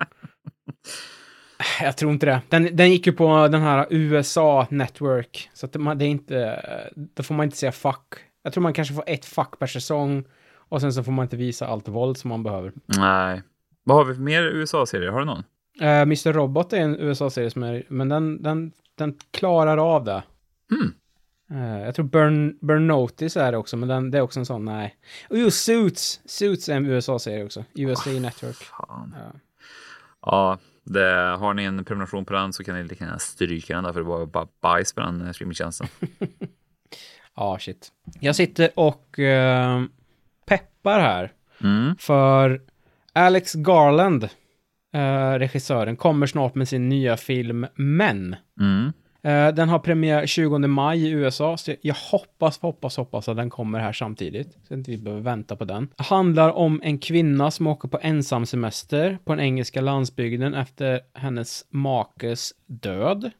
[1.81, 2.41] Jag tror inte det.
[2.49, 5.49] Den, den gick ju på den här USA Network.
[5.53, 6.61] Så att man, det är inte...
[6.95, 8.13] Då får man inte säga fuck.
[8.43, 10.23] Jag tror man kanske får ett fuck per säsong.
[10.55, 12.71] Och sen så får man inte visa allt våld som man behöver.
[12.85, 13.41] Nej.
[13.83, 15.11] Vad har vi för mer USA-serier?
[15.11, 15.43] Har du någon?
[15.81, 16.33] Uh, Mr.
[16.33, 17.83] Robot är en USA-serie som är...
[17.87, 20.23] Men den, den, den klarar av det.
[20.71, 20.93] Mm.
[21.51, 24.45] Eh, jag tror Burn, Burn Notice är det också, men den, det är också en
[24.45, 24.95] sån, nej.
[25.29, 26.21] Och jo, Suits!
[26.25, 27.63] Suits är en USA-serie också.
[27.73, 28.55] USA Network.
[28.55, 29.15] Fan.
[29.17, 29.39] Ja.
[30.21, 33.83] Ja, det, har ni en prenumeration på den så kan ni lika gärna stryka den
[33.83, 35.87] där för det var bara bajs på den eh, streamingtjänsten.
[37.35, 37.91] Ja, shit.
[38.19, 39.83] Jag sitter och eh,
[40.45, 41.33] peppar här.
[41.63, 41.95] Mm.
[41.95, 42.61] För
[43.13, 44.29] Alex Garland,
[44.93, 48.35] eh, regissören, kommer snart med sin nya film Men.
[48.59, 48.91] Mm.
[49.21, 53.49] Eh, den har premiär 20 maj i USA, så jag hoppas, hoppas, hoppas att den
[53.49, 54.53] kommer här samtidigt.
[54.53, 55.87] Så att inte vi behöver vänta på den.
[55.97, 62.53] Handlar om en kvinna som åker på ensamsemester på den engelska landsbygden efter hennes makes
[62.65, 63.31] död.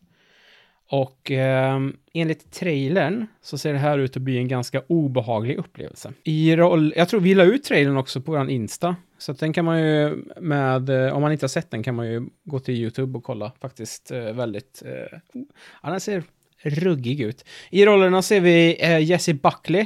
[0.92, 1.80] Och eh,
[2.14, 6.14] enligt trailern så ser det här ut att bli en ganska obehaglig upplevelse.
[6.24, 8.96] I roll, jag tror vi la ut trailern också på vår Insta.
[9.18, 11.96] Så att den kan man ju med, eh, om man inte har sett den kan
[11.96, 13.52] man ju gå till YouTube och kolla.
[13.62, 15.42] Faktiskt eh, väldigt, eh,
[15.84, 16.24] ja den ser
[16.64, 17.46] ruggig ut.
[17.70, 19.86] I rollerna ser vi eh, Jessie Buckley,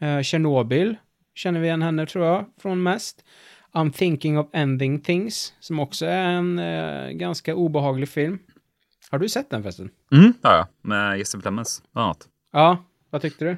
[0.00, 0.96] eh, Chernobyl,
[1.34, 3.24] känner vi igen henne tror jag från mest.
[3.72, 8.38] I'm thinking of ending things, som också är en eh, ganska obehaglig film.
[9.12, 9.90] Har du sett den förresten?
[10.12, 10.68] Mm, ja, ja.
[10.82, 12.28] Med Jesse Plemons, bland annat.
[12.52, 13.56] Ja, vad tyckte du?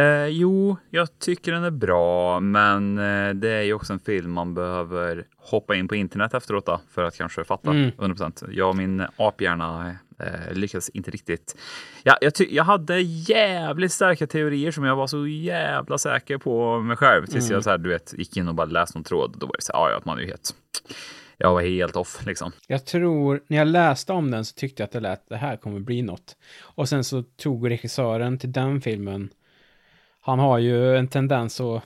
[0.00, 4.32] Eh, jo, jag tycker den är bra, men eh, det är ju också en film
[4.32, 7.90] man behöver hoppa in på internet efteråt då, för att kanske fatta Mm.
[7.90, 8.48] 100%.
[8.50, 11.56] Jag och min aphjärna eh, lyckades inte riktigt.
[12.02, 16.96] Ja, jag, jag hade jävligt starka teorier som jag var så jävla säker på mig
[16.96, 19.36] själv tills jag så här, du vet, gick in och bara läste någon tråd.
[19.38, 20.54] Då var det så här, ja, ja, att man är ju helt...
[21.38, 22.52] Jag var helt off liksom.
[22.66, 25.56] Jag tror, när jag läste om den så tyckte jag att det lät, det här
[25.56, 26.36] kommer bli något.
[26.60, 29.28] Och sen så tog regissören till den filmen,
[30.20, 31.82] han har ju en tendens att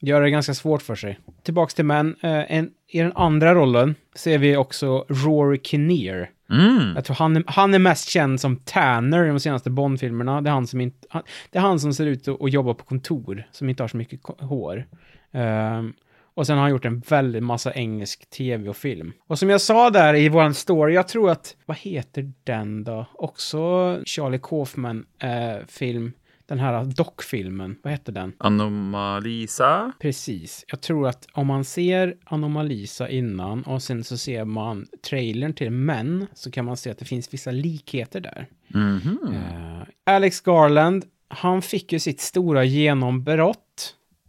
[0.00, 1.18] göra det ganska svårt för sig.
[1.42, 6.30] Tillbaks till män, eh, en, i den andra rollen ser vi också Rory Kinnear.
[6.50, 6.92] Mm.
[6.94, 10.40] Jag tror han är, han är mest känd som Tanner i de senaste Bond-filmerna.
[10.40, 12.84] Det är han som inte, han, det är han som ser ut att, jobba på
[12.84, 14.86] kontor, som inte har så mycket hår.
[15.32, 15.92] Ehm,
[16.36, 19.12] och sen har han gjort en väldigt massa engelsk tv och film.
[19.26, 23.06] Och som jag sa där i våran story, jag tror att, vad heter den då?
[23.14, 23.58] Också
[24.04, 26.12] Charlie Kaufman eh, film,
[26.46, 28.32] den här dockfilmen, vad heter den?
[28.38, 29.92] Anomalisa.
[30.00, 30.64] Precis.
[30.68, 35.70] Jag tror att om man ser Anomalisa innan och sen så ser man trailern till
[35.70, 38.46] Men så kan man se att det finns vissa likheter där.
[38.68, 39.18] Mhm.
[39.32, 43.62] Eh, Alex Garland, han fick ju sitt stora genombrott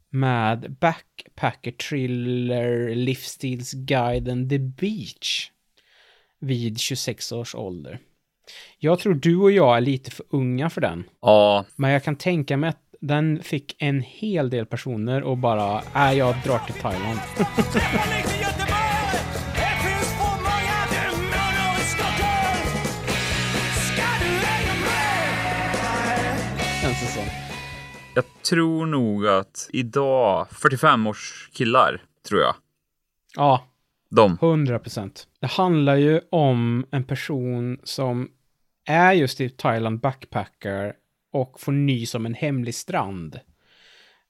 [0.10, 5.52] med backpacker thriller livsstilsguiden The Beach
[6.40, 8.00] vid 26 års ålder.
[8.80, 11.04] Jag tror du och jag är lite för unga för den.
[11.22, 15.84] Ja, Men jag kan tänka mig att den fick en hel del personer och bara,
[15.96, 17.20] äh, jag drar till Thailand.
[28.18, 32.56] jag tror nog att idag, 45 års killar, tror jag.
[33.36, 33.68] Ja,
[34.10, 34.38] De.
[34.42, 35.28] 100 procent.
[35.40, 38.30] Det handlar ju om en person som
[38.86, 40.94] är just i Thailand backpacker
[41.32, 43.40] och får nys om en hemlig strand.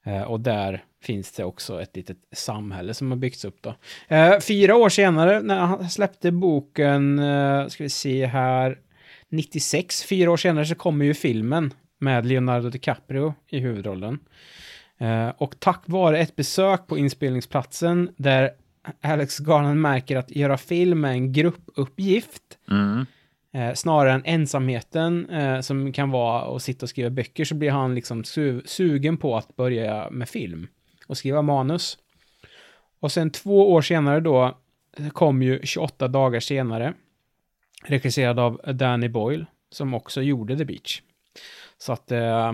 [0.06, 3.74] Eh, och där finns det också ett litet samhälle som har byggts upp då.
[4.08, 8.78] Eh, fyra år senare, när han släppte boken, eh, ska vi se här,
[9.28, 14.18] 96, fyra år senare så kommer ju filmen med Leonardo DiCaprio i huvudrollen.
[14.98, 18.50] Eh, och tack vare ett besök på inspelningsplatsen där
[19.00, 23.06] Alex Garland märker att göra film är en gruppuppgift Mm.
[23.52, 27.70] eh, snarare än ensamheten eh, som kan vara att sitta och skriva böcker så blir
[27.70, 30.68] han liksom su- sugen på att börja med film
[31.06, 31.98] och skriva manus.
[33.00, 34.58] Och sen två år senare då
[35.12, 36.94] kom ju 28 dagar senare.
[37.84, 41.02] Regisserad av Danny Boyle, som också gjorde The Beach.
[41.78, 42.52] Så att eh,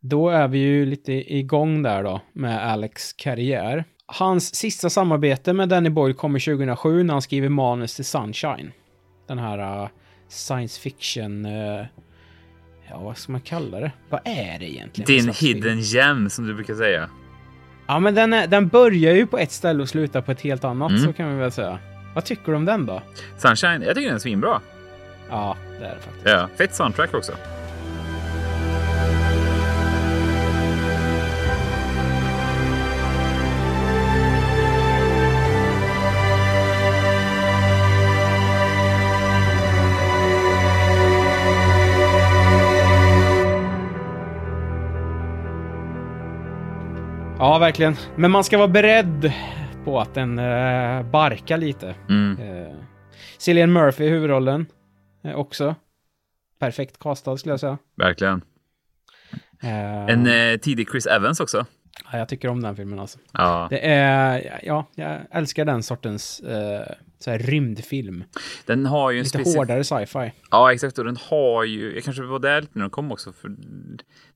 [0.00, 3.84] då är vi ju lite igång där då med Alex karriär.
[4.06, 8.72] Hans sista samarbete med Danny Boyle kommer 2007 när han skriver manus till Sunshine.
[9.28, 9.88] Den här uh,
[10.28, 11.46] science fiction...
[11.46, 11.84] Uh,
[12.90, 13.92] ja, vad ska man kalla det?
[14.08, 15.24] Vad är det egentligen?
[15.24, 17.08] Din hidden gem som du brukar säga.
[17.86, 20.64] Ja, men den, är, den börjar ju på ett ställe och slutar på ett helt
[20.64, 21.02] annat, Mm.
[21.02, 21.78] så kan vi väl säga.
[22.14, 23.02] Vad tycker du om den då?
[23.38, 24.60] Sunshine, jag tycker den är svinbra.
[25.30, 26.26] Ja, det är det faktiskt.
[26.26, 27.32] Ja, fett soundtrack också.
[47.42, 47.96] Ja, verkligen.
[48.16, 49.32] Men man ska vara beredd
[49.84, 51.94] på att den uh, barkar lite.
[52.08, 52.38] Mm.
[52.40, 52.74] Uh,
[53.38, 54.66] Cillian Murphy i huvudrollen
[55.24, 55.74] eh, också.
[56.58, 57.78] Perfekt castad skulle jag säga.
[57.96, 58.42] Verkligen.
[60.08, 61.66] En tidig Chris Evans också.
[62.12, 63.18] ja, jag tycker om den filmen alltså.
[63.32, 66.42] Ja, Det är, ja, jag älskar den sortens
[67.18, 68.24] så här rymdfilm.
[68.66, 69.56] den har ju en Lite speciell...
[69.56, 70.32] hårdare sci-fi.
[70.50, 70.98] Ja, exakt.
[70.98, 71.94] Och den har ju...
[71.94, 73.32] Jag kanske var där lite när den kom också.
[73.32, 73.56] För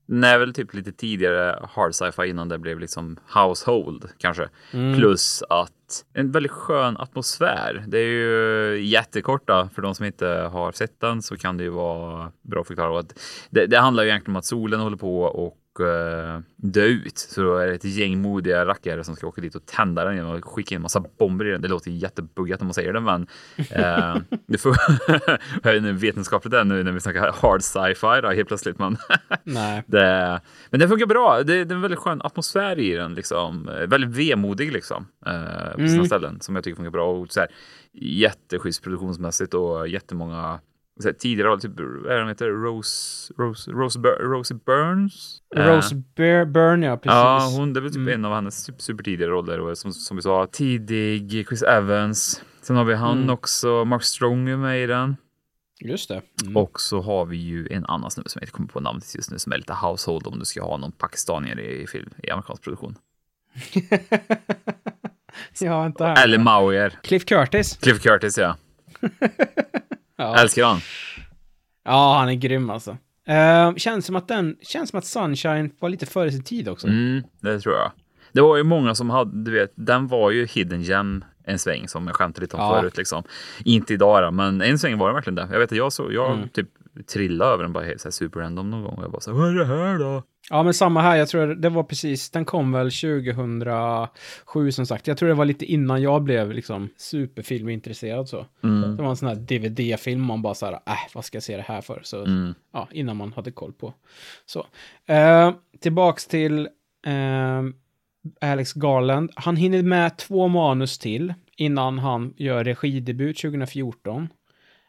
[0.07, 4.49] är väl typ lite tidigare hard sci-fi innan det blev liksom household kanske.
[4.97, 5.71] Plus att
[6.13, 7.83] en väldigt skön atmosfär.
[7.87, 9.69] Det är ju jättekorta.
[9.75, 13.03] För de som inte har sett den så kan det ju vara bra att förklara.
[13.49, 17.17] Det, det handlar ju egentligen om att solen håller på och eh, dö ut.
[17.17, 20.15] Så då är det ett gäng modiga rackare som ska åka dit och tända den
[20.15, 21.61] genom att skicka in en massa bomber i den.
[21.61, 23.27] Det låter jättebuggat när man säger det, men
[23.69, 24.15] eh,
[24.47, 24.75] det får
[25.63, 28.79] höja nu vetenskapligt än nu när vi snackar hard sci-fi då, helt plötsligt.
[28.79, 28.97] Men
[29.43, 29.83] Nej.
[29.87, 31.37] det, men det funkar bra.
[31.43, 33.69] Det, det är en väldigt skön atmosfär i den, liksom.
[33.69, 36.05] Eh, väldigt vemodig liksom, eh, på sina Mm.
[36.05, 37.11] ställen som jag tycker funkar bra.
[37.11, 37.49] Och så här,
[37.93, 40.59] jätteschysst produktionsmässigt och jättemånga
[41.03, 42.49] här, tidigare typ, vad de heter?
[42.49, 45.41] Rose, Rose, Rose, Bur- Rosie Burns?
[45.55, 47.11] Eh, Rose Bur- Byrne, ja, precis.
[47.15, 48.13] Ja, hon, det väl typ Mm.
[48.13, 49.59] en av hennes super, supertidiga roller.
[49.59, 52.41] Och som, som vi sa, tidig Chris Evans.
[52.61, 53.29] Sen har vi han Mm.
[53.29, 55.17] också, Mark Strong är med i den.
[55.79, 56.21] Just det.
[56.43, 56.57] Mm.
[56.57, 59.31] Och så har vi ju en annan snubbe som jag inte kommer på namnet just
[59.31, 62.63] nu som är lite household om du ska ha någon pakistanier i, film, i amerikansk
[62.63, 62.95] produktion.
[65.59, 66.23] ja, vänta här.
[66.23, 66.99] Eller Mauer.
[67.03, 67.77] Cliff Curtis.
[67.77, 68.55] Cliff Curtis, ja.
[70.17, 70.35] Ja.
[70.37, 70.79] Älskar han.
[71.85, 72.97] ja, han är grym alltså.
[73.27, 76.87] Eh, känns som att den, känns som att Sunshine var lite före sin tid också.
[76.87, 77.91] Mm, det tror jag.
[78.31, 81.87] Det var ju många som hade, du vet, den var ju hidden gem en sväng
[81.87, 82.79] som jag skämtade lite om Ja.
[82.79, 83.23] förut liksom.
[83.65, 85.47] Inte idag då, men en sväng var den verkligen det.
[85.51, 86.49] Jag vet att jag så, jag Mm.
[86.49, 86.69] typ
[87.03, 88.93] trillade över den bara helt så här super random någon gång.
[88.97, 90.23] Och jag bara så här, vad är det här då?
[90.49, 91.15] Ja, men samma här.
[91.15, 95.07] Jag tror det var precis, den kom väl 2007 som sagt.
[95.07, 98.45] Jag tror det var lite innan jag blev liksom superfilmintresserad så.
[98.63, 98.95] Mm.
[98.95, 100.79] Det var en sån här DVD-film man bara så här, äh,
[101.13, 102.01] vad ska jag se det här för?
[102.03, 102.53] Så, Mm.
[102.73, 103.93] ja, innan man hade koll på.
[104.45, 104.65] Så.
[105.13, 106.59] Eh, tillbaks till
[107.07, 107.63] eh,
[108.51, 109.31] Alex Garland.
[109.35, 114.27] Han hinner med två manus till innan han gör regidebut 2014.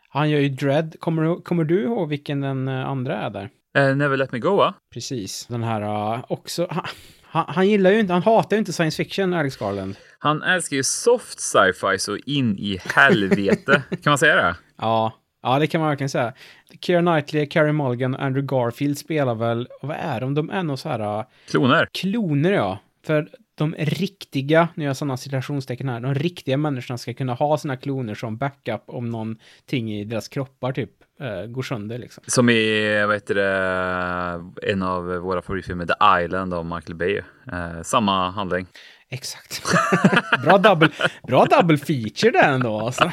[0.09, 0.97] Han gör ju Dread.
[1.01, 3.51] Kommer, du- kommer du ihåg vilken den eh, andra är där?
[3.79, 4.75] Eh, Never Let Me Go va?
[4.95, 5.47] Precis.
[5.47, 5.83] Den här
[6.15, 6.67] uh, också.
[6.71, 6.85] Han,
[7.23, 9.97] han, han gillar ju inte, han hatar ju inte science fiction, Alex Garland.
[10.19, 13.83] Han älskar ju soft sci-fi så in i helvete.
[14.03, 14.57] kan man säga det?
[14.79, 16.33] Ja, ja det kan man verkligen säga.
[16.81, 20.35] Keira Knightley, Carey Mulligan och Andrew Garfield spelar väl, vad är de?
[20.35, 21.89] De är nog så här uh, Kloner.
[21.93, 22.79] kloner ja.
[23.07, 27.59] För de riktiga, nu gör jag sådana citationstecken här, de riktiga människorna ska kunna ha
[27.59, 30.91] sina kloner som backup om någonting i deras kroppar typ
[31.21, 32.25] eh, går sönder liksom.
[32.27, 37.17] Som i, vad heter det, en av våra favoritfilmer, The Island av Michael Bay.
[37.53, 38.67] Eh, samma handling.
[39.09, 39.63] Exakt.
[40.45, 40.89] bra, double,
[41.27, 43.13] bra double feature där ändå alltså.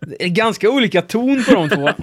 [0.00, 1.88] Det är ganska olika ton på de två.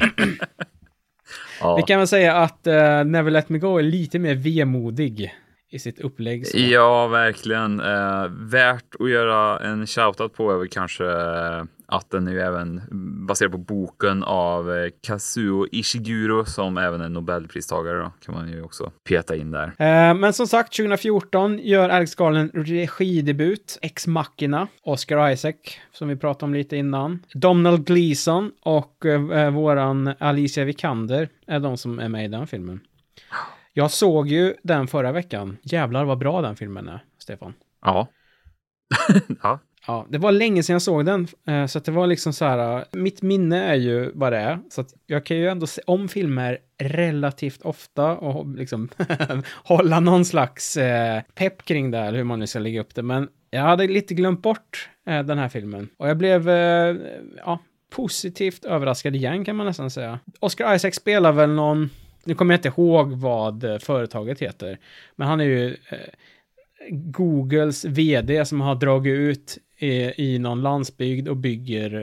[1.62, 1.76] Ja.
[1.76, 5.34] Vi kan väl säga att uh, Never Let Me Go är lite mer vemodig
[5.72, 6.48] i sitt upplägg.
[6.48, 6.58] Så.
[6.58, 7.80] Ja, verkligen.
[7.80, 12.82] Eh, värt att göra en shoutout på är väl kanske eh, att den är även
[13.28, 17.98] baserad på boken av eh, Kazuo Ishiguro som även är Nobelpristagare.
[17.98, 19.66] Då, kan man ju också peta in där.
[19.68, 25.54] Eh, men som sagt, 2014 gör Alex Garland regidebut, Ex Machina, Oscar Isaac,
[25.92, 27.20] som vi pratade om lite innan.
[27.34, 32.80] Donald Gleason och eh, våran Alicia Vikander är de som är med i den filmen.
[33.74, 35.58] Jag såg ju den förra veckan.
[35.62, 37.54] Jävlar vad bra den filmen är, Stefan.
[37.82, 38.08] Ja.
[39.44, 39.60] ja.
[39.88, 42.46] Ja, det var länge sedan jag såg den, eh, så att det var liksom så
[42.46, 45.68] här, eh, mitt minne är ju vad det är, så att jag kan ju ändå
[45.68, 48.90] se om filmer relativt ofta och liksom
[49.64, 53.04] hålla någon slags eh, pepp kring det, eller hur man nu ska lägga upp det,
[53.04, 55.90] men Jag hade lite glömt bort den här filmen.
[55.98, 56.50] Och jag blev,
[57.38, 60.20] ja, positivt överraskad igen kan man nästan säga.
[60.40, 61.90] Oscar Isaac spelar väl någon,
[62.24, 64.80] nu kommer jag inte ihåg vad eh, företaget heter,
[65.16, 65.98] men han är ju eh,
[66.90, 71.94] Googles vd som har dragit ut i, i någon landsbygd och bygger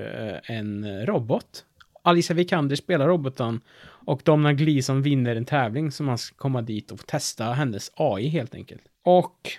[0.46, 1.64] eh, en robot.
[2.02, 6.90] Alicia Vikander spelar roboten och Domna Gleeson vinner en tävling som han ska komma dit
[6.90, 8.82] och testa hennes AI helt enkelt.
[9.04, 9.50] Och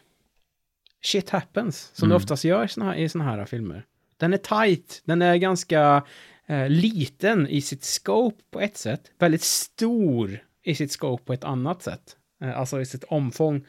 [1.02, 2.10] shit happens, som Mm.
[2.10, 3.86] det oftast gör i såna här, i såna här filmer.
[4.17, 6.04] Den är tight, den är ganska
[6.45, 11.43] eh, liten i sitt scope på ett sätt, väldigt stor i sitt scope på ett
[11.43, 12.17] annat sätt.
[12.41, 13.65] Eh, alltså i sitt omfång.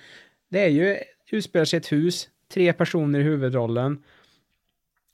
[0.51, 0.99] Det är ju,
[1.31, 4.03] utspelar sig ett hus, tre personer i huvudrollen.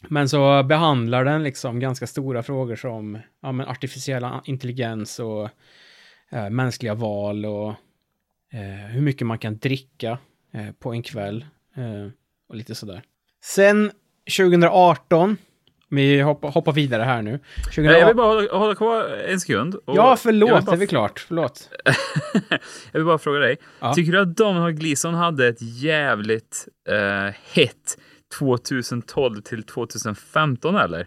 [0.08, 5.48] Men så behandlar den liksom ganska stora frågor som ja, men artificiell intelligens och
[6.30, 7.68] eh, mänskliga val och
[8.52, 10.18] eh, hur mycket man kan dricka
[10.52, 12.10] eh, på en kväll eh,
[12.48, 13.02] och lite sådär.
[13.44, 13.90] Sen
[14.38, 15.36] 2018,
[15.90, 17.38] vi hoppar, hoppar vidare här nu.
[17.64, 19.76] 2018, Jag vill bara hålla, hålla kvar en sekund.
[19.86, 21.24] ja, förlåt, det bara, är väl klart.
[21.28, 21.70] Förlåt.
[22.92, 23.56] jag vill bara fråga dig.
[23.80, 23.94] Ja.
[23.94, 27.98] Tycker du att Domhnall Gleeson hade ett jävligt eh, hett
[28.38, 31.06] 2012 till 2015 eller?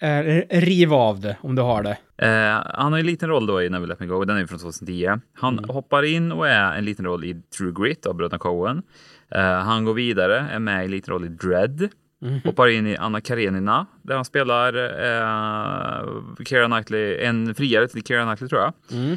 [0.00, 1.96] Eh, riv av det om du har det.
[2.26, 4.58] Eh, han har en liten roll då i Never Let Me Go, den är från
[4.58, 5.08] 2010.
[5.34, 5.70] Han Mm.
[5.70, 8.82] hoppar in och är en liten roll i True Grit av bröderna Coen.
[9.30, 11.88] Eh, han går vidare, är med i en liten roll i Dread.
[12.22, 12.40] Mhm.
[12.44, 18.24] Hoppar in i Anna Karenina, där han spelar eh, Keira Knightley, en friare till Keira
[18.24, 18.72] Knightley tror jag.
[18.92, 19.16] Mm.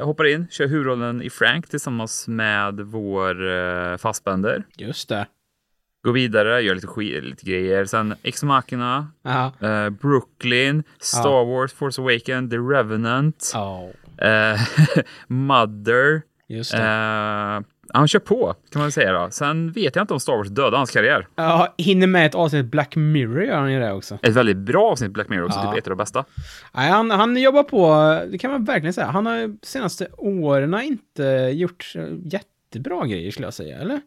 [0.00, 4.64] Hoppar in, kör huvudrollen i Frank tillsammans med vår eh, Fassbender.
[4.76, 5.26] Just det.
[6.04, 7.84] Går vidare, gör lite, sk- lite grejer.
[7.84, 9.08] Sen Ex Machina,
[9.60, 13.50] eh, Brooklyn, Star Wars, Force Awakens, The Revenant.
[13.54, 14.60] Ja, Eh,
[15.28, 16.22] Mother.
[16.48, 16.78] just det.
[17.94, 19.28] Han kör på, kan man säga då.
[19.30, 21.26] Sen vet jag inte om Star Wars dödade hans karriär.
[21.34, 24.18] Ja, hinner med ett avsnitt Black Mirror gör han ju det också.
[24.22, 25.70] Ett väldigt bra avsnitt Black Mirror också, Ja.
[25.72, 26.24] typ ett av de bästa.
[26.74, 27.88] Nej, han, han jobbar på,
[28.30, 29.06] det kan man verkligen säga.
[29.06, 31.22] Han har de senaste åren inte
[31.54, 31.92] gjort
[32.24, 34.00] jättebra grejer skulle jag säga, eller?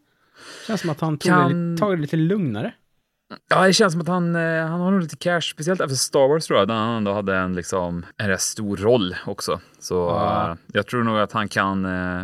[0.66, 2.72] Känns som att han tog, det, Kan- li- tagit det lite lugnare.
[3.48, 6.28] Ja, det känns som att han, eh, han har nog lite cash, speciellt efter Star
[6.28, 9.60] Wars tror jag, där han ändå hade en, liksom, en rätt stor roll också.
[9.78, 10.50] Så Ja.
[10.50, 12.22] eh, jag tror nog att han kan eh,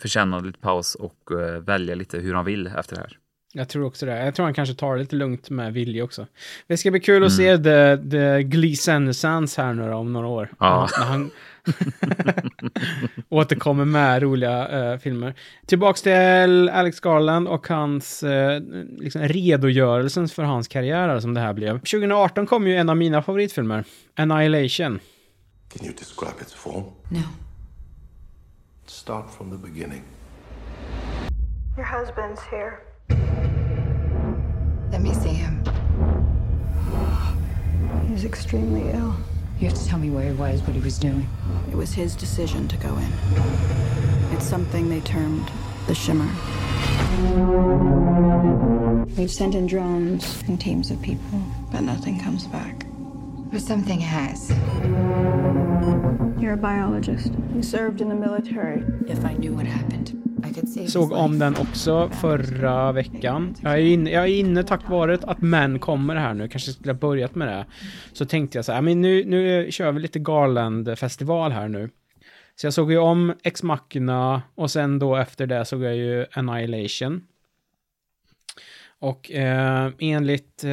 [0.00, 3.18] förtjäna lite paus och eh, välja lite hur han vill efter det här.
[3.52, 4.24] Jag tror också det.
[4.24, 6.26] Jag tror han kanske tar det lite lugnt med Vilje också.
[6.66, 10.48] Det ska bli kul att se The, the Gleeson-sans här nu då, om några år.
[10.58, 10.88] Ja.
[10.98, 11.30] När han
[13.28, 15.34] återkommer med roliga eh, filmer.
[15.66, 18.60] Tillbaks till Alex Garland och hans eh,
[18.98, 21.78] liksom, redogörelsen för hans karriär som det här blev.
[21.78, 25.00] 2018 kom ju en av mina favoritfilmer, Annihilation.
[25.68, 26.84] Can you describe its form?
[27.08, 27.22] No.
[28.86, 30.02] Start from the beginning.
[31.76, 32.78] Your husband's here.
[34.92, 35.64] Let me see him.
[38.08, 39.14] He's extremely ill.
[39.58, 41.26] You have to tell me where he was, what he was doing.
[41.70, 43.10] It was his decision to go in.
[44.32, 45.50] It's something they termed
[45.86, 46.28] the shimmer.
[49.16, 51.42] We've sent in drones and teams of people,
[51.72, 52.84] but nothing comes back.
[53.50, 54.50] But something has.
[56.38, 57.32] You're a biologist.
[57.54, 58.84] You served in the military.
[59.08, 60.25] If I knew what happened, I could save
[60.88, 63.54] Såg om den också förra veckan.
[63.62, 66.48] Jag är, inne, jag är inne tack vare att män kommer här nu.
[66.48, 67.66] Kanske skulle ha börjat med det.
[68.12, 71.90] Så tänkte jag så här, men nu, nu kör vi lite Garland-festival här nu.
[72.56, 76.26] Så jag såg ju om Ex Machina och sen då efter det såg jag ju
[76.32, 77.26] Annihilation.
[78.98, 80.70] Och eh, enligt, eh,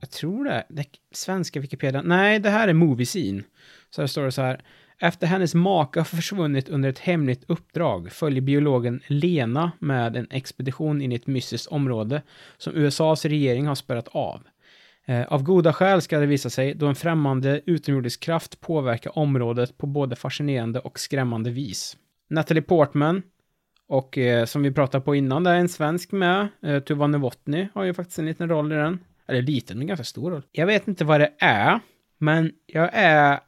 [0.00, 3.42] jag tror det, det svenska Wikipedia, nej det här är Movie Scene.
[3.90, 4.60] Så här står det så här.
[4.98, 11.12] Efter hennes maka försvunnit under ett hemligt uppdrag följer biologen Lena med en expedition in
[11.12, 12.22] i ett mystiskt område
[12.58, 14.40] som USAs regering har spärrat av.
[15.06, 19.78] Eh, av goda skäl ska det visa sig då en främmande utomjordisk kraft påverkar området
[19.78, 21.96] på både fascinerande och skrämmande vis.
[22.30, 23.22] Natalie Portman
[23.88, 26.48] och eh, som vi pratade på innan, det är en svensk med.
[26.62, 28.98] Eh, Tuva Novotny har ju faktiskt en liten roll i den.
[29.26, 30.42] Eller liten, men ganska stor roll.
[30.52, 31.80] Jag vet inte vad det är,
[32.18, 33.40] men jag är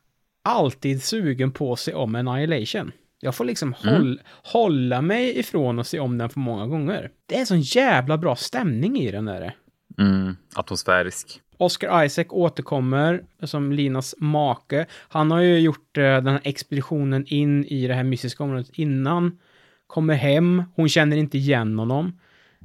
[0.46, 2.92] alltid sugen på att se om Annihilation.
[3.20, 7.10] Jag får liksom håll, hålla mig ifrån att se om den för många gånger.
[7.26, 9.54] Det är en sån jävla bra stämning i den där.
[9.98, 11.40] Mm, atmosfärisk.
[11.56, 14.86] Oscar Isaac återkommer som Linas make.
[15.08, 19.38] Han har ju gjort eh, den här expeditionen in i det här mystiska området innan.
[19.86, 22.18] Kommer hem, hon känner inte igen honom.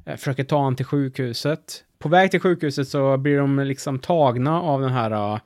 [0.06, 1.84] Eh, försöker ta honom till sjukhuset.
[1.98, 5.40] På väg till sjukhuset så blir de liksom tagna av den här eh,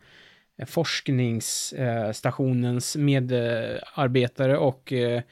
[0.67, 5.23] forskningsstationens medarbetare och eh,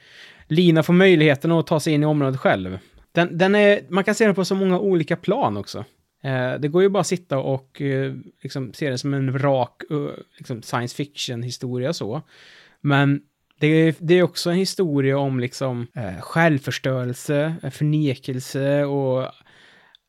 [0.47, 2.79] Lina får möjligheten att ta sig in i området själv.
[3.11, 5.85] Den, den är, man kan se den på så många olika plan också.
[6.23, 8.13] Eh, det går ju bara att sitta och eh,
[8.43, 9.81] liksom, se det som en rak
[10.37, 12.21] liksom science fiction-historia så.
[12.81, 13.21] Men
[13.59, 15.87] det är, det är också en historia om liksom
[16.19, 19.31] självförstörelse, förnekelse och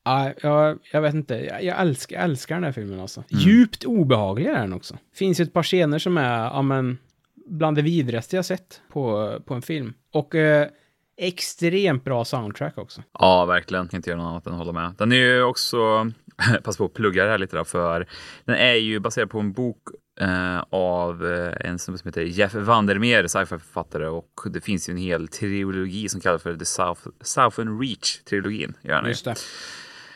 [0.06, 1.34] Ja, jag, jag vet inte.
[1.34, 3.24] Jag, jag, älskar, jag älskar den här filmen alltså.
[3.30, 3.42] Mm.
[3.42, 4.98] Djupt obehaglig är den också.
[5.14, 6.98] Finns ju ett par scener som är, ja men,
[7.46, 9.94] bland det vidrigaste jag sett på, på en film.
[10.12, 10.68] Och eh,
[11.16, 13.02] extremt bra soundtrack också.
[13.18, 13.88] Ja, verkligen.
[13.88, 14.94] Kan inte göra något annat än att hålla med.
[14.98, 16.10] Den är ju också,
[16.64, 18.06] pass på att plugga det här lite då, för
[18.44, 19.82] den är ju baserad på en bok
[20.20, 25.28] eh, av eh, en som heter Jeff Vandermeer, sci-fi-författare, och det finns ju en hel
[25.28, 28.74] trilogi som kallas för The South, Southern Reach-trilogin.
[29.08, 29.34] Just det.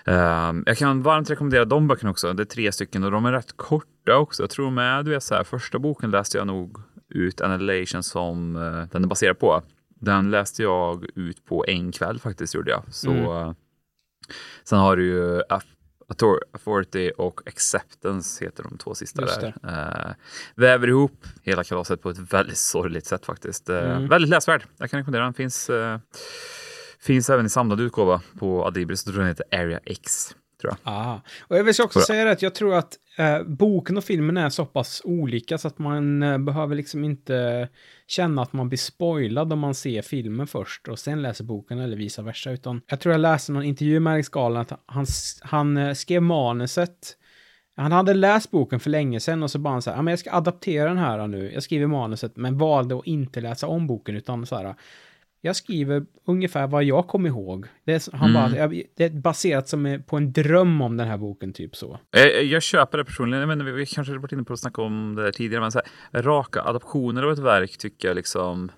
[0.05, 2.33] Um, jag kan varmt rekommendera de böckerna också.
[2.33, 4.43] Det är tre stycken och de är rätt korta också.
[4.43, 6.79] Jag tror med, du vet så här, första boken läste jag nog
[7.09, 9.63] ut Annihilation som uh, den är baserad på.
[10.01, 12.83] Den läste jag ut på en kväll faktiskt, gjorde jag.
[12.91, 13.25] Så, Mm.
[13.27, 13.53] uh,
[14.65, 15.43] sen har du ju
[16.53, 19.55] Authority och Acceptance heter de två sista där.
[19.65, 20.13] Uh,
[20.55, 23.71] väver ihop hela kalaset på ett väldigt sorgligt sätt faktiskt.
[23.71, 24.09] Uh, Mm.
[24.09, 24.65] Väldigt läsvärd.
[24.79, 25.35] Jag kan rekommendera den.
[25.35, 25.97] Finns, uh,
[27.03, 29.07] finns även i samlad utgåva på Adlibris.
[29.07, 30.35] Jag tror den heter Area X.
[30.61, 30.95] Tror jag.
[30.95, 31.21] Ah.
[31.41, 32.07] Och jag vill också Bra.
[32.07, 35.79] säga att jag tror att eh, boken och filmen är så pass olika så att
[35.79, 37.69] man eh, behöver liksom inte
[38.07, 41.97] känna att man blir spoilad om man ser filmen först och sen läser boken eller
[41.97, 42.51] vice versa.
[42.51, 45.07] Utan jag tror jag läste någon intervju med Alex Garland att han,
[45.43, 47.17] han eh, skrev manuset
[47.77, 50.13] han hade läst boken för länge sedan och så bara han så här, ja men
[50.13, 51.53] jag ska adaptera den här nu.
[51.53, 54.75] Jag skriver manuset men valde att inte läsa om boken utan så här,
[55.41, 57.67] jag skriver ungefär vad jag kommer ihåg.
[57.85, 58.53] Det är, han Mm.
[58.53, 61.99] bara, det är baserat som på en dröm om den här boken, typ så.
[62.11, 63.49] Jag, jag köper det personligen.
[63.49, 65.73] Vet inte, vi kanske har varit inne på att snacka om det där tidigare, men
[65.73, 65.81] så
[66.13, 68.71] här, raka adaptioner av ett verk tycker jag liksom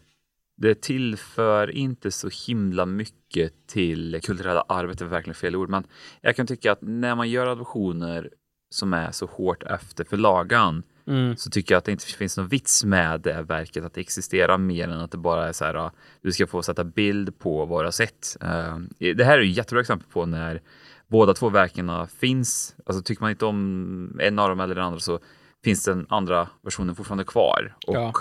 [0.57, 5.85] det tillför inte så himla mycket till kulturella arvet, det är verkligen fel ord, men
[6.21, 8.31] jag kan tycka att när man gör adoptioner
[8.71, 11.37] som är så hårt efter förlagan Mm.
[11.37, 14.89] så tycker jag att det inte finns någon vits med det verket att existera mer
[14.89, 15.91] än att det bara är så här,
[16.23, 18.37] du ska få sätta bild på vad du har sett.
[18.41, 18.79] Eh,
[19.15, 20.63] det här är ett jättebra exempel på när
[21.09, 22.77] båda två verken finns.
[22.87, 25.19] Alltså tycker man inte om en av dem eller den andra så
[25.65, 27.77] finns den andra versionen fortfarande kvar.
[27.87, 28.13] Och Ja.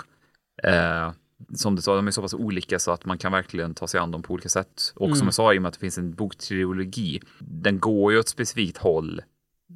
[0.70, 1.12] eh,
[1.54, 4.00] som du sa, de är så pass olika så att man kan verkligen ta sig
[4.00, 4.92] an dem på olika sätt.
[4.94, 5.16] Och Mm.
[5.16, 8.24] som jag sa, i och med att det finns en boktrilogi, den går ju åt
[8.24, 9.20] ett specifikt håll.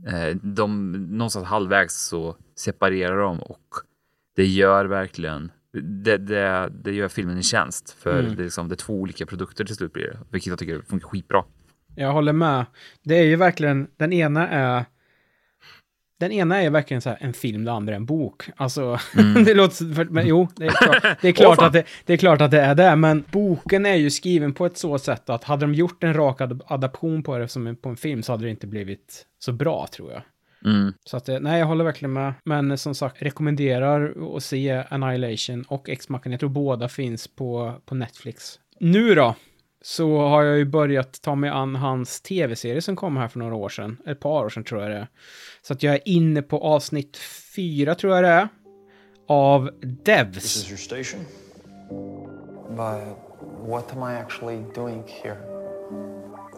[0.07, 3.61] Eh, de, någonstans halvvägs så separerar de och
[4.37, 5.51] det gör verkligen
[5.83, 8.37] det, det, det gör filmen en tjänst för Mm.
[8.37, 10.81] det, är liksom, det är två olika produkter till slut blir det, vilket jag tycker
[10.81, 11.45] funkar skitbra.
[11.95, 12.67] Jag håller med.
[13.03, 14.85] Det är ju verkligen, den ena är...
[16.19, 18.51] Den ena är verkligen så en film, det andra är en bok.
[18.57, 18.99] Alltså,
[19.45, 19.95] det låter...
[19.95, 21.67] För, men jo, det är klart, det är klart, fan.
[21.67, 24.67] att, det, det är klart att det är det, men boken är ju skriven på
[24.67, 27.77] ett så sätt att hade de gjort en rak ad- adaption på det som en,
[27.77, 30.23] på en film så hade det inte blivit så bra, tror jag.
[30.65, 30.93] Mm.
[31.05, 32.33] Så att, nej, jag håller verkligen med.
[32.45, 36.33] Men som sagt, rekommenderar att se Annihilation och X-Machina.
[36.33, 38.59] Jag tror båda finns på, på Netflix.
[38.81, 39.35] Nu då,
[39.87, 43.55] så har jag ju börjat ta mig an hans tv-serie som kom här för några
[43.55, 43.97] år sedan.
[44.07, 45.09] Ett par år sedan tror jag det är.
[45.63, 47.17] Så att jag är inne på avsnitt
[47.57, 48.49] fyra, tror jag det är,
[49.29, 50.57] av This Devs.
[50.57, 51.21] is your station?
[52.77, 53.01] But
[53.69, 55.39] what am I actually doing here?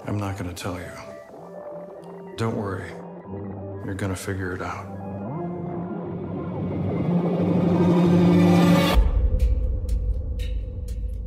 [0.06, 0.90] I'm not gonna tell you.
[2.38, 2.90] Don't worry.
[3.84, 4.86] You're gonna figure it out.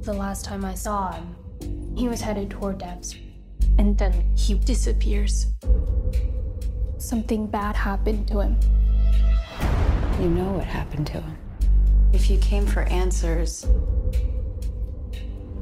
[0.06, 1.36] The last time I saw him,
[2.02, 3.16] he was headed toward Devs.
[3.78, 5.46] And then he disappears.
[6.98, 8.56] Something bad happened to him.
[10.20, 11.38] You know what happened to him.
[12.12, 13.68] If you came for answers,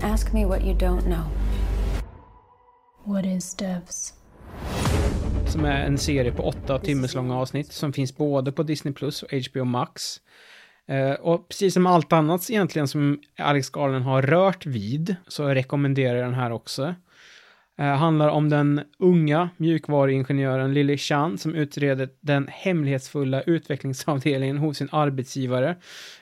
[0.01, 1.25] ask me what you don't know.
[3.03, 4.13] What is Devs?
[5.45, 9.23] Som är en serie på åtta timmars långa avsnitt som finns både på Disney Plus
[9.23, 10.21] och HBO Max.
[10.89, 16.15] Eh, och precis som allt annat egentligen som Alex Garland har rört vid så rekommenderar
[16.15, 16.95] jag den här också.
[17.79, 24.89] Eh, handlar om den unga mjukvaruingenjören Lily Chan som utreder den hemlighetsfulla utvecklingsavdelningen hos sin
[24.91, 25.75] arbetsgivare.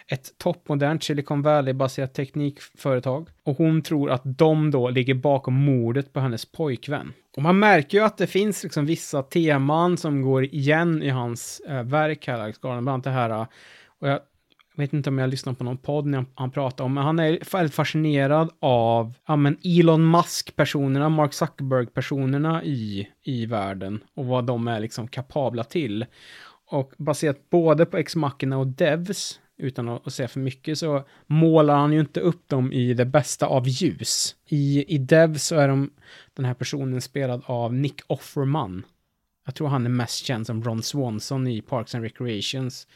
[0.08, 3.30] Ett toppmodernt Silicon Valley-baserat teknikföretag.
[3.44, 7.14] Och hon tror att de då ligger bakom mordet på hennes pojkvän.
[7.36, 11.62] Och man märker ju att det finns liksom vissa teman som går igen i hans
[11.68, 12.84] eh, verk här, Alex Garland.
[12.84, 13.48] Bland annat det här, eh,
[14.00, 14.20] och jag
[14.78, 17.20] jag vet inte om jag lyssnar på någon podd när han pratar om, men han
[17.20, 24.46] är väldigt fascinerad av ja, men Elon Musk-personerna, Mark Zuckerberg-personerna i, i världen och vad
[24.46, 26.06] de är liksom kapabla till.
[26.70, 31.76] Och baserat både på X-Machina och Devs utan att, att säga för mycket, så målar
[31.76, 34.36] han ju inte upp dem i det bästa av ljus.
[34.46, 35.90] I, i Devs så är de,
[36.34, 38.86] den här personen spelad av Nick Offerman.
[39.46, 42.88] Jag tror han är mest känd som Ron Swanson i Parks and Recreations.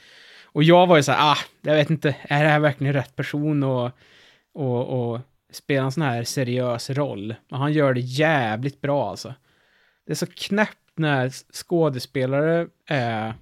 [0.53, 3.15] Och jag var ju så här, ah, jag vet inte, är det här verkligen rätt
[3.15, 3.91] person och,
[4.53, 5.19] och, och
[5.51, 7.35] spela en sån här seriös roll?
[7.49, 9.33] Men han gör det jävligt bra alltså.
[10.05, 13.33] Det är så knäppt när skådespelare är...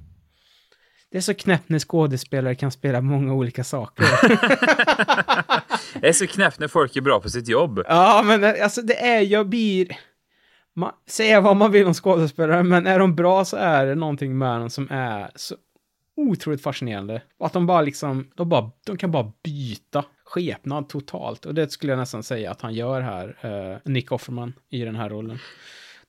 [1.12, 4.06] Det är så knäppt när skådespelare kan spela många olika saker.
[6.02, 7.84] Det är så knäppt när folk är bra på sitt jobb.
[7.88, 9.98] ja, men alltså det är, jag blir...
[10.76, 14.38] Man, säga vad man vill om skådespelare, men är de bra så är det någonting
[14.38, 15.56] med dem som är så
[16.28, 17.22] otroligt fascinerande.
[17.38, 21.46] Och att de bara liksom, de, bara, de kan bara byta skepnad totalt.
[21.46, 24.96] Och det skulle jag nästan säga att han gör här, eh, Nick Offerman, i den
[24.96, 25.40] här rollen.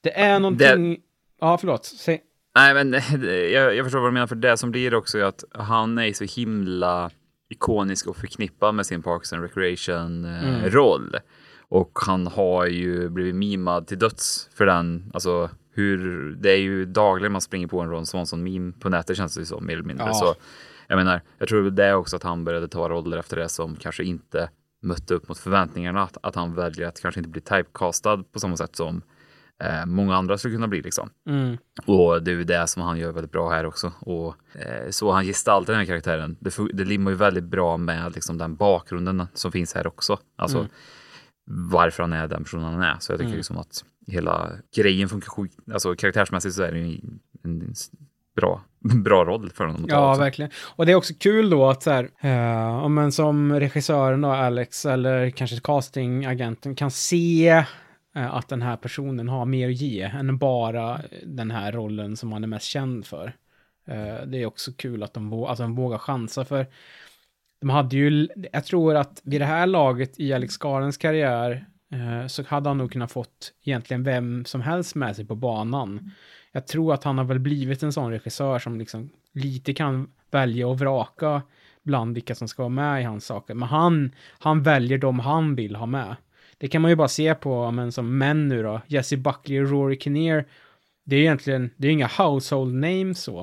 [0.01, 0.99] Det är någonting...
[1.41, 1.85] Ja, förlåt.
[1.85, 2.23] Säg.
[2.55, 2.93] Nej, men
[3.53, 6.13] jag, jag förstår vad du menar, för det som blir också är att han är
[6.13, 7.11] så himla
[7.49, 11.17] ikonisk och förknippad med sin Parks and Recreation-roll.
[11.69, 16.85] Och han har ju blivit mimad till döds för den, alltså hur, det är ju
[16.85, 19.85] dagligen man springer på en Ron Swanson-meme på nätet känns det ju som, mer eller
[19.85, 20.07] mindre.
[20.07, 20.15] Ja.
[20.15, 20.35] Så
[20.89, 23.77] jag menar, jag tror det är också att han började ta roller efter det som
[23.77, 24.51] kanske inte
[24.83, 28.57] mötte upp mot förväntningarna, att, att han väljer att kanske inte bli typecastad på samma
[28.57, 29.03] sätt som
[29.63, 31.11] eh, många andra skulle kunna bli liksom.
[31.29, 31.57] Mm.
[31.87, 33.93] Och det är ju det som han gör väldigt bra här också.
[34.01, 36.37] Och eh, så han gestaltar den här karaktären.
[36.41, 40.19] Det, det limmar ju väldigt bra med liksom, den bakgrunden som finns här också.
[40.37, 40.71] Alltså Mm.
[41.71, 42.97] varför han är den personen han är.
[43.01, 43.37] Så jag tycker Mm.
[43.37, 45.59] liksom att hela grejen funkar sjukt.
[45.73, 47.01] Alltså karaktärsmässigt så är det ju
[47.45, 47.75] en
[48.37, 48.61] bra,
[49.05, 50.21] bra roll för honom att ta Ja, också.
[50.23, 50.51] verkligen.
[50.77, 54.29] Och det är också kul då att så här, eh, ja, men som regissören då,
[54.29, 57.49] Alex, eller kanske castingagenten, kan se
[58.17, 62.33] eh, att den här personen har mer att ge än bara den här rollen som
[62.33, 63.33] han är mest känd för.
[63.87, 66.67] Eh, det är också kul att de, att de vågar chansa, för
[67.61, 71.67] de hade ju, jag tror att vid det här laget i Alex Garens karriär
[72.29, 76.11] så hade han nog kunnat fått egentligen vem som helst med sig på banan.
[76.53, 80.67] Jag tror att han har väl blivit en sån regissör som liksom lite kan välja
[80.69, 81.43] och vraka
[81.83, 83.55] bland vilka som ska vara med i hans saker.
[83.55, 86.17] Men han, han väljer de han vill ha med.
[86.59, 89.71] Det kan man ju bara se på, men som män nu då, Jesse Buckley och
[89.71, 90.45] Rory Kinnear.
[91.05, 93.41] Det är egentligen, det är inga household names så.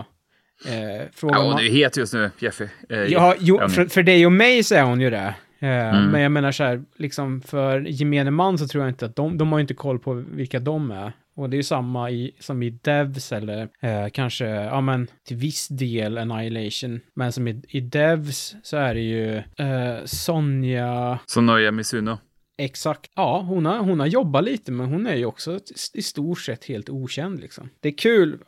[0.67, 2.67] Eh, frågar Ja, man- du är het just nu, Jeffy.
[2.89, 5.35] Eh, Ja, jo, för, för dig och mig så är hon ju det.
[5.59, 6.11] Eh, Mm.
[6.11, 9.37] Men jag menar så här, liksom för gemene man så tror jag inte att de,
[9.37, 11.11] de har inte koll på vilka de är.
[11.35, 15.37] Och det är ju samma i, som i Devs eller eh, kanske, ja men till
[15.37, 16.99] viss del Annihilation.
[17.13, 22.17] Men som i, i Devs så är det ju eh, Sonja, Sonoya Mizuno
[22.57, 25.59] exakt, ja hon har, hon har jobbat lite men hon är ju också
[25.93, 27.69] i stort sett helt okänd liksom.
[27.79, 28.39] Det är kul,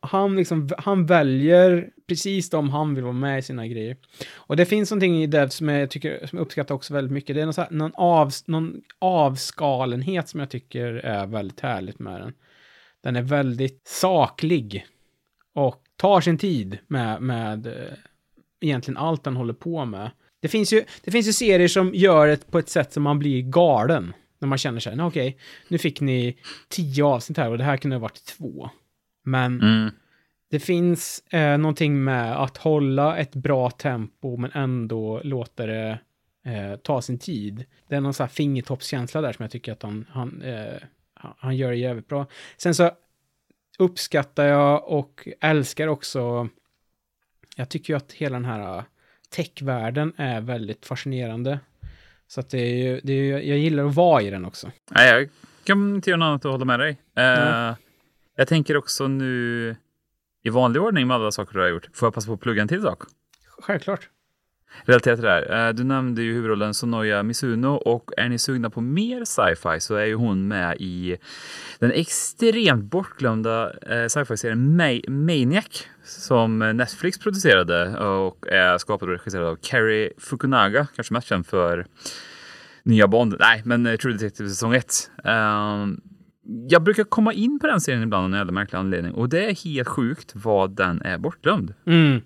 [0.00, 3.96] han liksom, han väljer precis de han vill vara med i sina grejer.
[4.34, 7.36] Och det finns någonting i Dev som jag tycker, som jag uppskattar också väldigt mycket.
[7.36, 11.98] Det är någon, så här, någon, av, någon avskalenhet som jag tycker är väldigt härligt
[11.98, 12.34] med den.
[13.02, 14.86] Den är väldigt saklig
[15.54, 17.72] och tar sin tid med, med eh,
[18.60, 20.10] egentligen allt den håller på med.
[20.40, 23.18] Det finns, ju, det finns ju serier som gör det på ett sätt som man
[23.18, 24.12] blir galen.
[24.38, 25.36] När man känner sig, "Nej, okej,
[25.68, 28.70] nu fick ni tio avsnitt här och det här kunde ha varit två.
[29.24, 29.90] Men Mm.
[30.50, 35.98] det finns eh, någonting med att hålla ett bra tempo men ändå låta det
[36.46, 37.64] eh, ta sin tid.
[37.88, 40.74] Det är någon sån här fingertoppskänsla där som jag tycker att han, han, eh,
[41.14, 42.26] han- gör det jävligt bra.
[42.56, 42.90] Sen så
[43.78, 46.48] uppskattar jag och älskar också,
[47.56, 48.84] jag tycker ju att hela den här
[49.30, 51.60] techvärlden är väldigt fascinerande.
[52.28, 54.70] Så att det är ju, det är ju, jag gillar att vara i den också.
[54.90, 55.28] Nej, jag
[55.64, 56.90] kan inte göra något annat att hålla med dig.
[57.16, 57.76] Eh, Ja.
[58.38, 59.76] Jag tänker också nu
[60.42, 61.88] i vanlig ordning med alla saker du har gjort.
[61.94, 63.02] Får jag passa på att plugga en till sak?
[63.58, 64.08] Självklart.
[64.84, 65.68] Relaterat till det här.
[65.68, 69.94] Eh, du nämnde ju huvudrollen Sonoya Mizuno och är ni sugna på mer sci-fi så
[69.94, 71.16] är ju hon med i
[71.78, 74.76] den extremt bortglömda eh, sci-fi-serien
[75.08, 81.46] Maniac som Netflix producerade och är skapad och regisserad av Carrie Fukunaga, kanske mest känd
[81.46, 81.86] för
[82.82, 83.36] nya Bond.
[83.40, 85.10] Nej, men eh, True Detective säsong 1.
[85.24, 86.00] Ehm,
[86.68, 89.50] jag brukar komma in på den serien ibland av en jävla märklig anledning och det
[89.50, 91.74] är helt sjukt vad den är bortglömd.
[91.86, 92.20] Mm.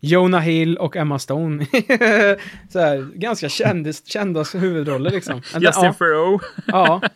[0.00, 1.66] Jonah Hill och Emma Stone.
[2.68, 5.34] så här, ganska kändis, kända huvudroller liksom.
[5.60, 6.44] Justin ja, Theroux.
[6.66, 7.00] ja.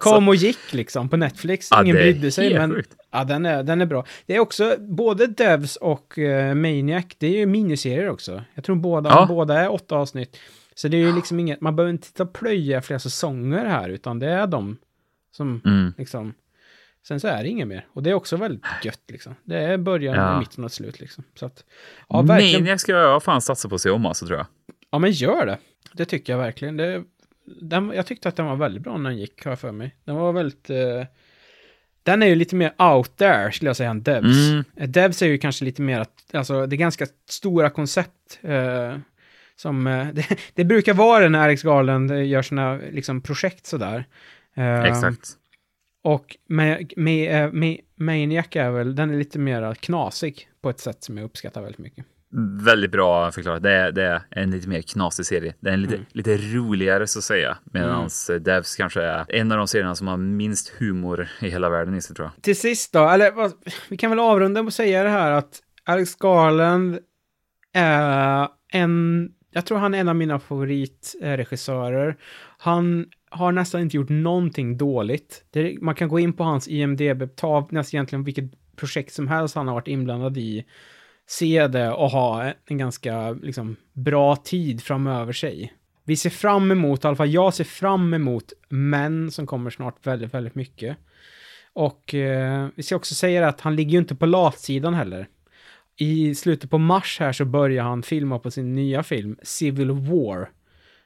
[0.00, 1.68] Kom och gick liksom på Netflix.
[1.70, 2.94] Ja, Ingen brydde sig, men sjukt.
[3.10, 4.04] ja, den, är, den är bra.
[4.26, 8.42] Det är också, både Devs och eh, Maniac, det är ju miniserier också.
[8.54, 9.26] Jag tror båda, Ja.
[9.28, 10.36] båda är åtta avsnitt.
[10.74, 14.18] Så det är ju liksom inget, man behöver inte titta plöja flera säsonger här, utan
[14.18, 14.76] det är de
[15.36, 15.92] som Mm.
[15.98, 16.34] liksom
[17.08, 17.86] Sen så är det inget mer.
[17.92, 19.34] Och det är också väldigt gött liksom.
[19.44, 20.38] Det är början, Ja.
[20.38, 21.24] mitten och slut liksom.
[21.34, 21.64] Så att,
[22.08, 22.60] ja, verkligen.
[22.62, 24.46] Maniac ska jag fan satsa på att se om alltså, tror jag.
[24.90, 25.58] Ja, men gör det.
[25.92, 26.76] Det tycker jag verkligen.
[26.76, 27.02] Det,
[27.60, 29.96] den, jag tyckte att den var väldigt bra när den gick, har jag för mig.
[30.04, 30.70] Den var väldigt...
[30.70, 31.04] Eh,
[32.02, 34.48] den är ju lite mer out there, skulle jag säga, än Devs.
[34.50, 34.64] Mm.
[34.92, 38.38] Devs är ju kanske lite mer att, alltså, det är ganska stora koncept.
[38.42, 38.96] Eh,
[39.56, 43.66] som, eh, det, det brukar vara det när Alex Garland eh, gör sina liksom, projekt
[43.66, 44.04] sådär.
[44.56, 45.36] Eh, Exakt.
[46.02, 50.80] Och med, med, eh, med, Maniac är väl, den är lite mer knasig på ett
[50.80, 52.04] sätt som jag uppskattar väldigt mycket.
[52.64, 53.62] Väldigt bra förklarat.
[53.62, 55.54] Det är, det är en lite mer knasig serie.
[55.60, 56.06] Det är lite, Mm.
[56.12, 57.58] lite roligare så att säga.
[57.64, 58.08] Medan
[58.40, 62.02] Devs kanske är en av de serierna som har minst humor i hela världen i
[62.02, 62.42] sig tror jag.
[62.42, 63.52] Till sist då, eller vad,
[63.88, 66.98] vi kan väl avrunda och säga det här att Alex Garland
[67.72, 72.16] är en, jag tror han är en av mina favoritregissörer.
[72.58, 75.44] Han har nästan inte gjort någonting dåligt.
[75.50, 79.54] Det, man kan gå in på hans IMDB, ta nästan egentligen vilket projekt som helst
[79.54, 80.64] han har varit inblandad i,
[81.26, 85.72] se det och ha en ganska liksom, bra tid framöver sig.
[86.04, 90.06] Vi ser fram emot, i alla fall jag ser fram emot män som kommer snart
[90.06, 90.96] väldigt, väldigt mycket.
[91.72, 95.28] Och eh, vi ska också säga att han ligger ju inte på latsidan heller.
[95.96, 100.48] I slutet på mars här så börjar han filma på sin nya film Civil War.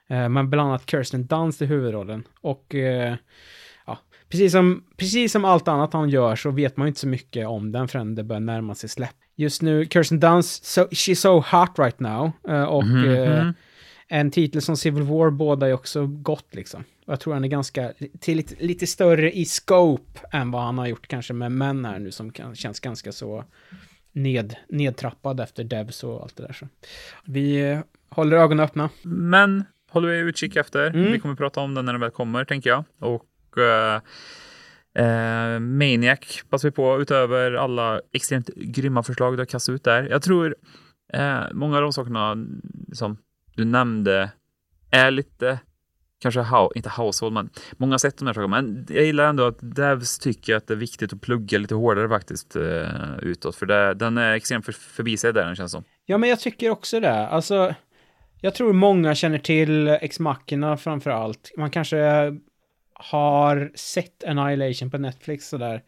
[0.08, 2.24] Eh, med bland annat Kirsten Dunst i huvudrollen.
[2.40, 3.16] Och eh,
[3.86, 3.98] ja,
[4.28, 7.46] precis som, precis som allt annat han gör så vet man ju inte så mycket
[7.46, 9.16] om den förrän det börjar närma sig släpp.
[9.36, 12.32] Just nu, Kirsten Dunst, so, she's so hot right now.
[12.48, 13.50] Eh, och eh,
[14.08, 16.84] en titel som Civil War båda är också gott liksom.
[17.06, 20.86] Jag tror han är ganska, till lite, lite större i scope än vad han har
[20.86, 23.44] gjort kanske med män här nu som kan, känns ganska så
[24.12, 26.52] ned, nedtrappad efter Devs och allt det där.
[26.52, 26.68] Så.
[27.24, 27.78] Vi
[28.08, 28.90] håller ögonen öppna.
[29.02, 30.86] Men håller vi utkik efter.
[30.86, 31.12] Mm.
[31.12, 32.84] Vi kommer prata om den när den väl kommer, tänker jag.
[32.98, 34.00] Och eh,
[35.04, 40.08] eh, Maniac passar vi på utöver alla extremt grymma förslag du har kastat ut där.
[40.10, 40.56] Jag tror
[41.12, 42.36] eh, många av de sakerna
[42.92, 43.16] som
[43.56, 44.30] du nämnde
[44.90, 45.58] är lite
[46.24, 48.62] kanske how, inte household, men många sätt de här sakerna.
[48.62, 52.08] Men jag gillar ändå att Devs tycker att det är viktigt att plugga lite hårdare
[52.08, 55.84] faktiskt eh, utåt, för det, den är extremt för, förbisedd där, den känns som.
[56.06, 57.26] Ja, men jag tycker också det.
[57.28, 57.74] Alltså,
[58.44, 61.52] jag tror många känner till Ex-Machina framför allt.
[61.56, 61.98] Man kanske
[62.92, 65.82] har sett Annihilation på Netflix sådär.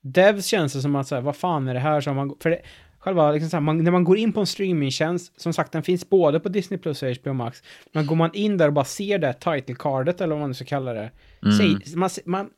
[0.00, 2.36] Devs känns det som att säga, vad fan är det här som man...
[2.40, 2.60] För det,
[2.98, 6.10] själva, liksom här, man, när man går in på en streamingtjänst, som sagt, den finns
[6.10, 9.18] både på Disney Plus och HBO Max, men går man in där och bara ser
[9.18, 11.10] det title cardet eller vad man nu ska kalla det,
[11.58, 12.50] säg, man, man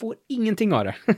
[0.00, 0.94] får ingenting av det.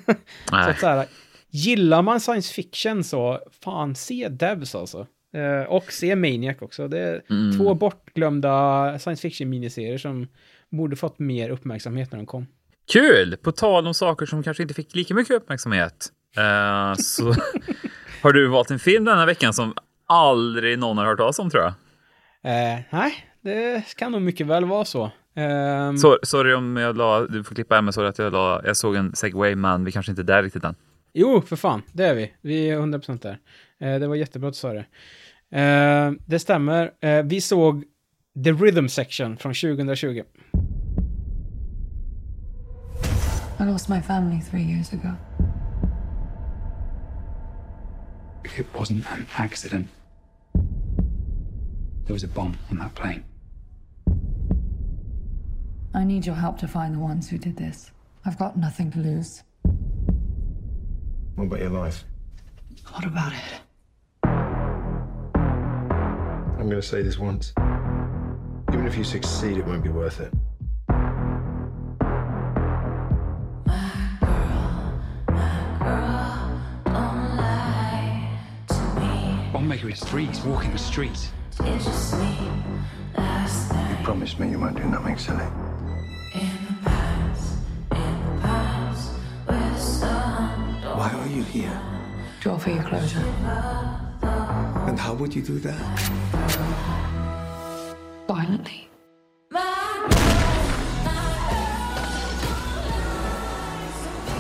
[0.48, 1.06] så att så här,
[1.50, 5.06] gillar man science fiction så, fan, se Devs alltså.
[5.34, 6.88] Eh, och se Maniac också.
[6.88, 7.58] Det är Mm.
[7.58, 10.28] två bortglömda science fiction miniserier som
[10.70, 12.46] borde fått mer uppmärksamhet när de kom.
[12.92, 13.36] Kul!
[13.36, 16.08] På tal om saker som kanske inte fick lika mycket uppmärksamhet.
[16.36, 17.34] eh, så
[18.22, 19.74] har du valt en film denna veckan som
[20.06, 21.72] aldrig någon har hört talas om tror jag.
[22.44, 25.10] Eh, nej, det kan nog mycket väl vara så.
[25.34, 28.62] Ehm, Så, sorry om jag la, du får klippa här, men sorry att jag la,
[28.64, 30.74] jag såg en segway, men vi kanske inte är där riktigt än.
[31.12, 32.32] Jo, för fan, det är vi.
[32.40, 33.98] Vi är 100% där.
[33.98, 34.84] Det var jättebra att du sa det.
[35.52, 36.92] Eh, det stämmer.
[37.00, 37.84] Eh, vi såg
[38.44, 40.22] The Rhythm Section från 2020.
[43.60, 45.10] I lost my family three years ago.
[48.58, 49.86] It wasn't an accident.
[52.06, 53.22] There was a bomb on that plane.
[55.94, 57.92] I need your help to find the ones who did this.
[58.24, 59.42] I've got nothing to lose.
[61.36, 62.04] What about your life?
[62.92, 63.71] What about it?
[66.62, 67.52] I'm going to say this once.
[68.72, 70.32] Even if you succeed, it won't be worth it.
[79.52, 80.26] Bombmaker is free.
[80.26, 81.32] He's walking the streets.
[81.58, 81.74] You
[84.04, 85.42] promised me you won't do nothing silly.
[90.94, 91.82] Why are you here?
[92.42, 94.11] To offer you closure.
[94.88, 96.02] And how would you do that?
[98.28, 98.88] Violently.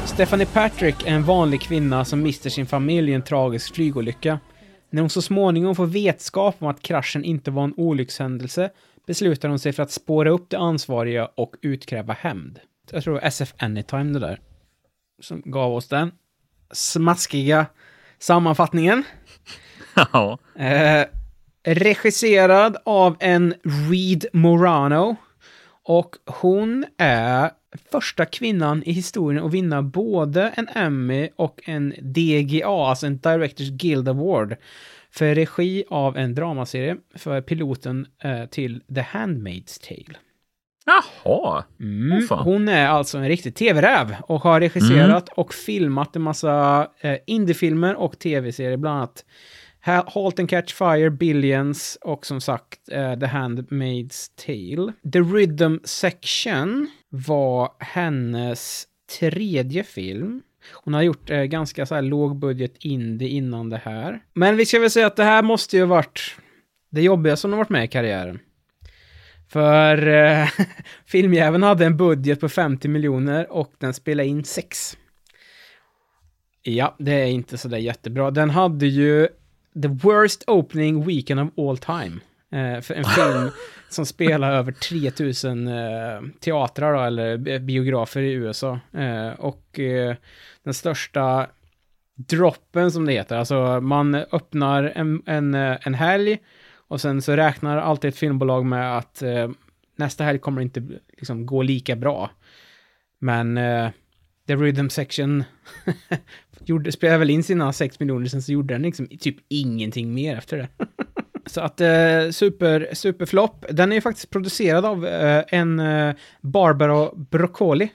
[0.06, 4.40] Stephanie Patrick är en vanlig kvinna som mister sin familj i en tragisk flygolycka.
[4.90, 8.70] När hon så småningom får vetskap om att kraschen inte var en olyckshändelse
[9.06, 12.60] beslutar hon sig för att spåra upp de ansvariga och utkräva hämnd.
[12.90, 14.40] Jag tror det var SF Anytime det där.
[15.20, 16.12] Som gav oss den
[16.72, 17.66] smaskiga
[18.18, 19.04] sammanfattningen.
[19.94, 20.38] Ja.
[20.56, 21.06] Eh,
[21.64, 23.54] regisserad av en
[23.90, 25.16] Reed Morano.
[25.84, 27.50] Och hon är
[27.92, 33.68] första kvinnan i historien att vinna både en Emmy och en DGA, alltså en Directors
[33.68, 34.56] Guild Award,
[35.10, 40.18] för regi av en dramaserie för piloten eh, till The Handmaid's Tale.
[40.84, 41.64] Jaha.
[41.80, 42.26] Mm.
[42.26, 42.44] Fan.
[42.44, 47.94] Hon är alltså en riktig tv-räv och har regisserat och filmat en massa eh, indiefilmer
[47.94, 49.24] och tv-serier, bland annat
[49.84, 54.92] Halt and Catch Fire, Billions och som sagt uh, The Handmaid's Tale.
[55.12, 58.86] The Rhythm Section var hennes
[59.18, 60.42] tredje film.
[60.74, 64.22] Hon har gjort eh, ganska så här lågbudget indie innan det här.
[64.34, 66.36] Men vi ska väl säga att det här måste ju ha varit
[66.90, 68.38] det jobbigaste hon har varit med i karriären.
[69.48, 70.48] För eh,
[71.06, 74.96] filmjäveln hade en budget på 50 miljoner och den spelade in 6.
[76.62, 78.30] Ja, det är inte sådär jättebra.
[78.30, 79.28] Den hade ju
[79.82, 82.20] the worst opening weekend of all time.
[82.52, 83.50] Eh, för en film
[83.88, 85.74] som spelar över 3000 eh,
[86.40, 88.80] teatrar då, eller bi- biografer i USA.
[88.92, 90.16] Eh, och eh,
[90.62, 91.46] den största
[92.14, 96.38] droppen som det heter, alltså man öppnar en, en, eh, en helg
[96.88, 99.50] och sen så räknar alltid ett filmbolag med att eh,
[99.96, 100.82] nästa helg kommer inte
[101.18, 102.30] liksom, gå lika bra.
[103.20, 103.54] Men
[104.46, 105.44] The Rhythm Section
[106.68, 110.36] gjorde, spelade väl in sina 6 miljoner, sen så gjorde den liksom typ ingenting mer
[110.36, 110.68] efter det.
[111.46, 113.64] så att eh, super, superflopp.
[113.70, 117.88] Den är ju faktiskt producerad av eh, en eh, Barbara Broccoli.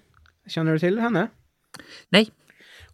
[0.48, 1.28] Känner du till henne?
[2.10, 2.30] Nej.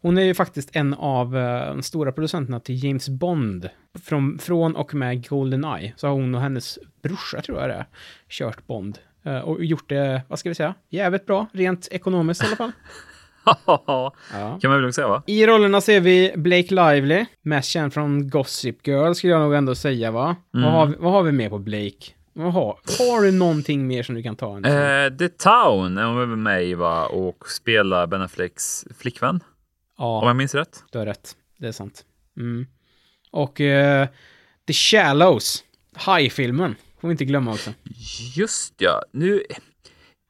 [0.02, 3.70] Hon är ju faktiskt en av eh, de stora producenterna till James Bond.
[4.04, 7.86] Från, från och med Goldeneye så har hon och hennes brorsa, tror jag det är,
[8.30, 9.00] kört Bond.
[9.24, 12.72] Eh, och gjort det, vad ska vi säga, jävligt bra, rent ekonomiskt i alla fall.
[13.66, 14.14] ja.
[14.32, 15.24] Kan man väl lugnt säga va?
[15.26, 19.76] I rollerna ser vi Blake Lively, mest känd från Gossip Girl skulle jag nog ändå
[19.76, 20.36] säga va?
[20.56, 20.66] Mm.
[20.66, 22.14] Vad, har vi, vad har vi mer på Blake?
[22.34, 24.58] Vad har, du någonting mer som du kan ta?
[24.58, 27.06] Eh, The Town är hon väl med i va?
[27.06, 29.40] Och spelar Ben Afflecks flickvän.
[29.98, 30.22] Ja.
[30.22, 30.84] Om jag minns rätt.
[30.92, 31.36] Du har rätt.
[31.58, 32.06] Det är sant.
[32.38, 32.68] Mm.
[33.32, 34.08] Och eh,
[34.68, 35.64] The Shallows,
[36.06, 37.74] High-filmen, får vi inte glömma också.
[38.36, 39.02] Just ja.
[39.12, 39.44] Nu,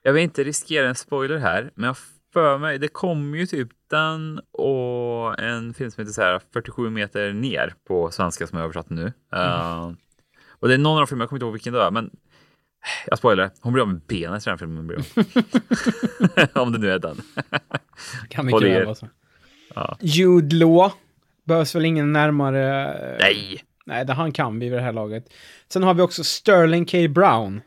[0.04, 1.98] jag vill inte riskera en spoiler här, men jag
[2.34, 6.90] för mig, det kom ju typ den och en film som heter så här 47
[6.90, 9.14] meter ner på svenska som jag översatt nu.
[9.36, 9.92] Eh,
[10.50, 12.10] och det är någon av de filmerna, jag kommer inte ihåg vilken det var, men
[13.06, 14.88] jag spoilar, hon blir av med benet i den filmen.
[14.88, 15.00] Blir.
[16.58, 17.22] Om det nu är den.
[18.30, 19.08] Kan mycket väl vara så.
[19.76, 19.98] Ja.
[20.02, 20.92] Jude Law.
[21.46, 22.94] Behövs väl ingen närmare...
[23.20, 23.64] Nej!
[23.86, 25.34] Nej, det han kan vi vid det här laget.
[25.68, 26.98] Sen har vi också Sterling K.
[27.10, 27.62] Brown.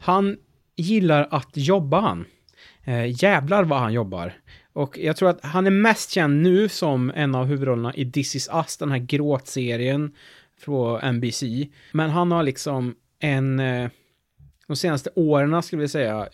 [0.00, 0.36] Han
[0.76, 2.24] gillar att jobba han.
[2.84, 4.34] Eh, jävlar vad han jobbar.
[4.72, 8.36] Och jag tror att han är mest känd nu som en av huvudrollerna i This
[8.36, 10.12] is Us, den här gråtserien
[10.58, 11.42] från NBC.
[11.92, 13.60] Men han har liksom en...
[13.60, 13.90] Eh,
[14.66, 16.28] de senaste åren skulle vi säga,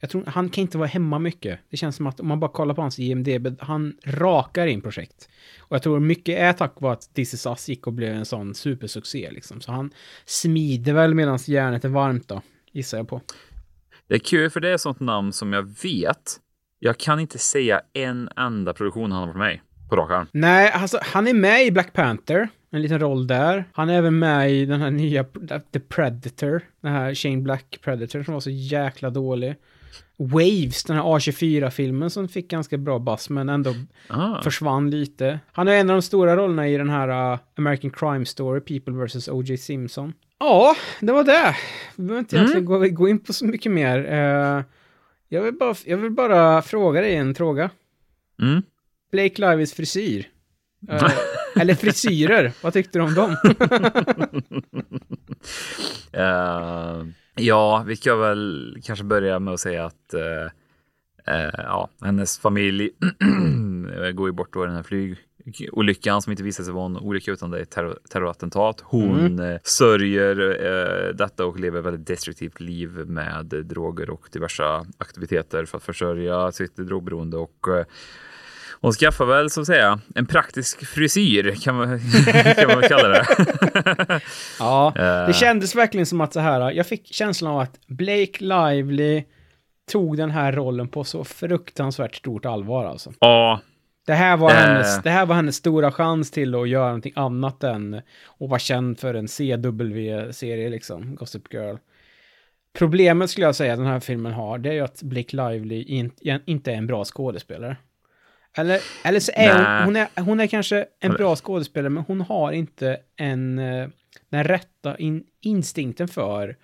[0.00, 1.58] jag tror han kan inte vara hemma mycket.
[1.70, 5.28] Det känns som att om man bara kollar på hans IMDB, han rakar in projekt.
[5.58, 8.24] Och jag tror mycket är tack vare att This is Us gick och blev en
[8.24, 9.60] sån supersuccé liksom.
[9.60, 9.90] Så han
[10.24, 13.20] smider väl medan järnet är varmt då, gissar jag på.
[14.08, 16.40] Det är kul för det är ett sånt namn som jag vet.
[16.78, 20.26] Jag kan inte säga en enda produktion han har varit med i på rak arm.
[20.32, 23.64] Nej, alltså han är med i Black Panther, en liten roll där.
[23.72, 25.24] Han är även med i den här nya
[25.72, 29.54] The Predator, den här Shane Black Predator som var så jäkla dålig.
[30.18, 33.74] Waves, den här A24-filmen som fick ganska bra bass men ändå
[34.08, 34.42] Ah.
[34.42, 35.40] försvann lite.
[35.52, 39.04] Han är en av de stora rollerna i den här uh, American Crime Story, People
[39.06, 39.28] vs.
[39.28, 39.56] O.J.
[39.56, 40.12] Simpson.
[40.38, 41.56] Ja, det var det.
[41.96, 44.12] Vi behöver inte egentligen gå, gå in på så mycket mer.
[44.12, 44.62] Eh,
[45.28, 47.70] jag, vill bara, jag vill bara fråga dig en fråga.
[48.42, 48.62] Mm.
[49.12, 50.28] Blake Livys frisyr.
[50.90, 51.12] Eh,
[51.60, 53.36] eller frisyrer, vad tyckte du om dem?
[56.12, 57.02] Eh,
[57.36, 60.44] ja, vi ska väl kanske börja med att säga att eh,
[61.34, 62.90] eh, ja, hennes familj
[64.14, 67.30] går ju bort då i den här flygolyckan som inte visade sig vara en olycka
[67.32, 68.80] utan det är ett terror, terrorattentat.
[68.84, 69.40] Hon Mm.
[69.40, 75.64] eh, sörjer eh, detta och lever ett väldigt destruktivt liv med droger och diverse aktiviteter
[75.64, 77.84] för att försörja sitt drogberoende och eh,
[78.80, 82.00] hon skaffar väl så att säga en praktisk frisyr kan man,
[82.56, 83.24] kan man kalla det.
[84.58, 85.26] ja, Eh.
[85.26, 89.24] det kändes verkligen som att så här, jag fick känslan av att Blake Lively
[89.92, 93.12] tog den här rollen på så fruktansvärt stort allvar alltså.
[93.20, 93.60] Ja,
[94.06, 94.56] Det här, var Eh.
[94.56, 98.02] hennes, det här var hennes stora chans till att göra någonting annat än att
[98.48, 101.76] vara känd för en CW-serie liksom, Gossip Girl.
[102.78, 106.10] Problemet skulle jag säga den här filmen har, det är ju att Blake Lively in,
[106.46, 107.76] inte är en bra skådespelare.
[108.56, 112.04] Eller, eller så är hon, hon, är, hon är kanske en Hon bra skådespelare, men
[112.06, 113.88] hon har inte en, eh,
[114.30, 116.56] den rätta in, instinkten för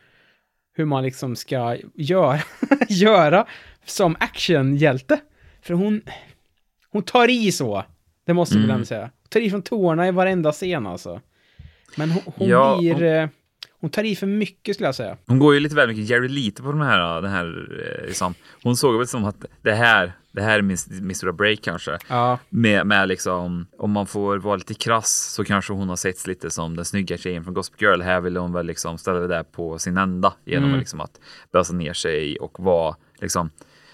[0.77, 2.39] hur man liksom ska göra,
[2.89, 3.47] göra
[3.85, 5.21] som actionhjälte.
[5.63, 6.03] För hon,
[6.91, 7.85] hon tar i så.
[8.27, 8.67] Det måste Mm.
[8.69, 9.11] vi väl säga.
[9.29, 11.21] Tar i från tårna i varenda scen alltså.
[11.97, 12.93] Men hon, hon Ja, blir...
[12.95, 13.29] hon- eh,
[13.83, 15.17] Hon tar i för mycket skulle jag säga.
[15.27, 17.47] Hon går ju lite väl mycket Jerry Lite på de här, den här
[18.01, 18.35] eh, liksom.
[18.63, 21.99] Hon såg väl som att det här, det här är min, min stora break kanske.
[22.09, 22.39] Ja.
[22.49, 26.51] Med, med liksom, om man får vara lite krass så kanske hon har setts lite
[26.51, 28.01] som den snygga tjejen från Gossip Girl.
[28.01, 30.75] Här vill hon väl liksom ställa det där på sin ända genom Mm.
[30.75, 31.21] att liksom att
[31.53, 33.51] bösa ner sig och vara liksom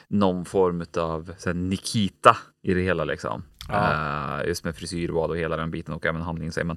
[0.09, 3.43] någon form av Nikita i det hela liksom.
[3.69, 4.41] Ja.
[4.41, 6.51] Eh, just med frisyrval och hela den biten och även handling.
[6.64, 6.77] man.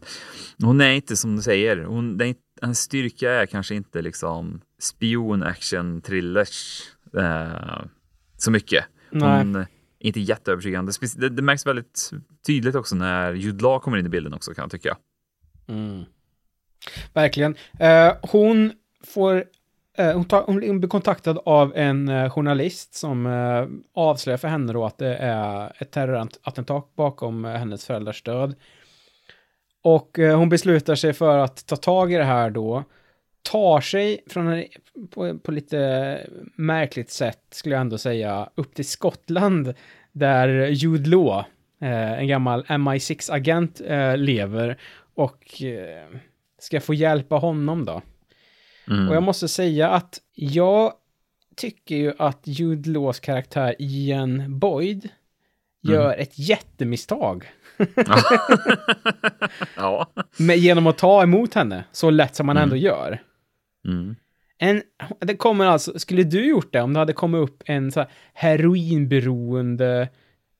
[0.64, 5.44] Hon är inte som du säger, hon, är, hennes styrka är kanske inte liksom spion
[5.44, 6.82] action thrillers
[7.18, 7.84] eh,
[8.38, 8.86] så mycket.
[9.12, 9.62] Hon Nej.
[9.62, 9.68] är
[10.00, 10.92] inte jätteövertygande.
[11.16, 12.12] Det, det märks väldigt
[12.48, 14.98] tydligt också när Jude Law kommer in i bilden också kan jag tycka.
[15.68, 16.04] Mm.
[17.14, 17.56] Verkligen.
[17.80, 18.74] Eh, hon
[19.14, 19.44] får...
[19.98, 24.74] Eh, hon, ta, hon blir kontaktad av en eh, journalist som eh, avslöjar för henne
[24.74, 28.56] då att det är ett terrorattentat bakom eh, hennes föräldrars död.
[29.84, 32.84] Och eh, hon beslutar sig för att ta tag i det här då.
[33.42, 34.66] Tar sig från en,
[35.10, 36.20] på, på lite
[36.56, 39.74] märkligt sätt, skulle jag ändå säga, upp till Skottland
[40.12, 41.44] där Jude Law,
[41.82, 44.78] eh, en gammal MI6-agent, eh, lever
[45.16, 46.08] och eh,
[46.60, 48.02] ska få hjälpa honom då.
[48.88, 49.10] Mm.
[49.10, 50.94] Och jag måste säga att jag
[51.56, 55.10] tycker ju att Jude Laws karaktär Ian Boyd
[55.82, 57.52] gör ett jättemisstag.
[59.76, 60.12] Ja.
[60.38, 62.64] Med, genom att ta emot henne så lätt som man Mm.
[62.64, 63.22] ändå gör.
[63.88, 64.16] Mm.
[64.58, 64.82] En,
[65.20, 68.10] det kommer alltså, skulle du gjort det om det hade kommit upp en så här
[68.34, 70.10] heroinberoende,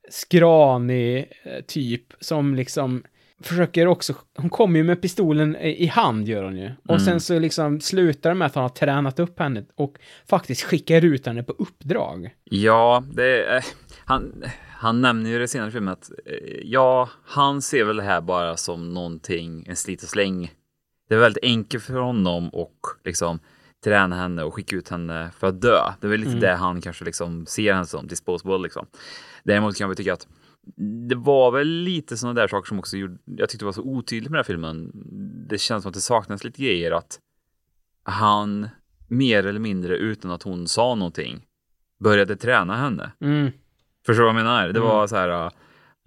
[0.10, 3.04] skranig eh, typ som liksom
[3.44, 6.72] försöker också, hon kommer ju med pistolen i hand gör hon ju.
[6.84, 7.06] Och Mm.
[7.06, 9.98] sen så liksom slutar det med att han har tränat upp henne och
[10.30, 12.30] faktiskt skickar ut henne på uppdrag.
[12.44, 13.66] Ja, det är,
[14.06, 14.44] han,
[14.78, 18.22] han nämner ju det senare i filmen att eh, ja, han ser väl det här
[18.22, 20.52] bara som någonting, en slit och släng.
[21.10, 22.76] Det är väldigt enkelt för honom och
[23.06, 23.40] liksom
[23.84, 25.80] träna henne och skicka ut henne för att dö.
[26.02, 26.42] Det är väl lite Mm.
[26.42, 28.86] det han kanske liksom ser henne som, disposable liksom.
[29.44, 30.28] Däremot kan vi tycka att
[31.10, 34.32] det var väl lite sådana där saker som också gjorde, jag tyckte var så otydligt
[34.32, 34.92] med den här filmen.
[35.50, 37.20] Det känns som att det saknas lite grejer att
[38.04, 38.70] han
[39.08, 41.46] mer eller mindre utan att hon sa någonting
[42.00, 43.12] började träna henne.
[43.22, 43.52] Mm.
[44.06, 44.64] Förstår du vad jag menar?
[44.64, 44.84] Det Mm.
[44.84, 45.52] var så här,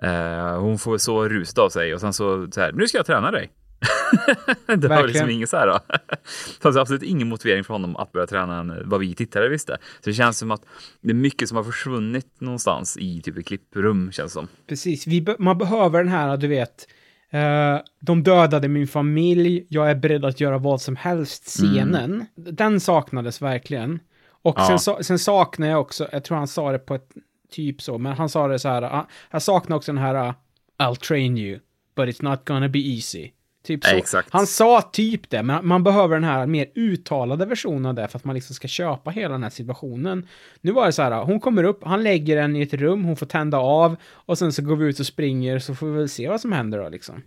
[0.02, 3.06] eh, hon får så rusad av sig och sen så, så här, nu ska jag
[3.06, 3.50] träna dig.
[4.66, 5.06] det var Verkligen.
[5.06, 5.66] liksom inget så här.
[5.66, 9.76] Det fanns absolut ingen motivering för honom att börja träna än vad vi tittare visste.
[10.00, 10.62] Så det känns som att
[11.00, 14.48] det är mycket som har försvunnit någonstans i typ ett klipprum känns som.
[14.66, 16.88] Precis, be- man behöver den här, du vet,
[17.30, 22.26] eh, de dödade min familj, jag är beredd att göra vad som helst scenen.
[22.36, 24.00] Den saknades verkligen.
[24.42, 24.78] Och Ja.
[24.78, 27.08] sen, sen saknar jag också, jag tror han sa det på ett
[27.50, 30.34] typ så, men han sa det så här, ah, jag saknar också den här ah,
[30.78, 31.58] I'll train you,
[31.96, 33.30] but it's not gonna be easy.
[33.64, 33.96] Typ så.
[33.96, 34.28] Exakt.
[34.32, 38.18] Han sa typ det, men man behöver den här mer uttalade versionen av det för
[38.18, 40.28] att man liksom ska köpa hela den här situationen.
[40.60, 43.16] Nu var det så här, hon kommer upp, han lägger den i ett rum, hon
[43.16, 46.08] får tända av och sen så går vi ut och springer så får vi väl
[46.08, 47.22] se vad som händer då liksom.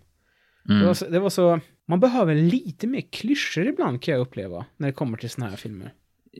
[0.69, 0.81] Mm.
[0.81, 4.65] Det, var så, det var så, man behöver lite mer klyschor ibland kan jag uppleva
[4.77, 5.93] när det kommer till såna här filmer.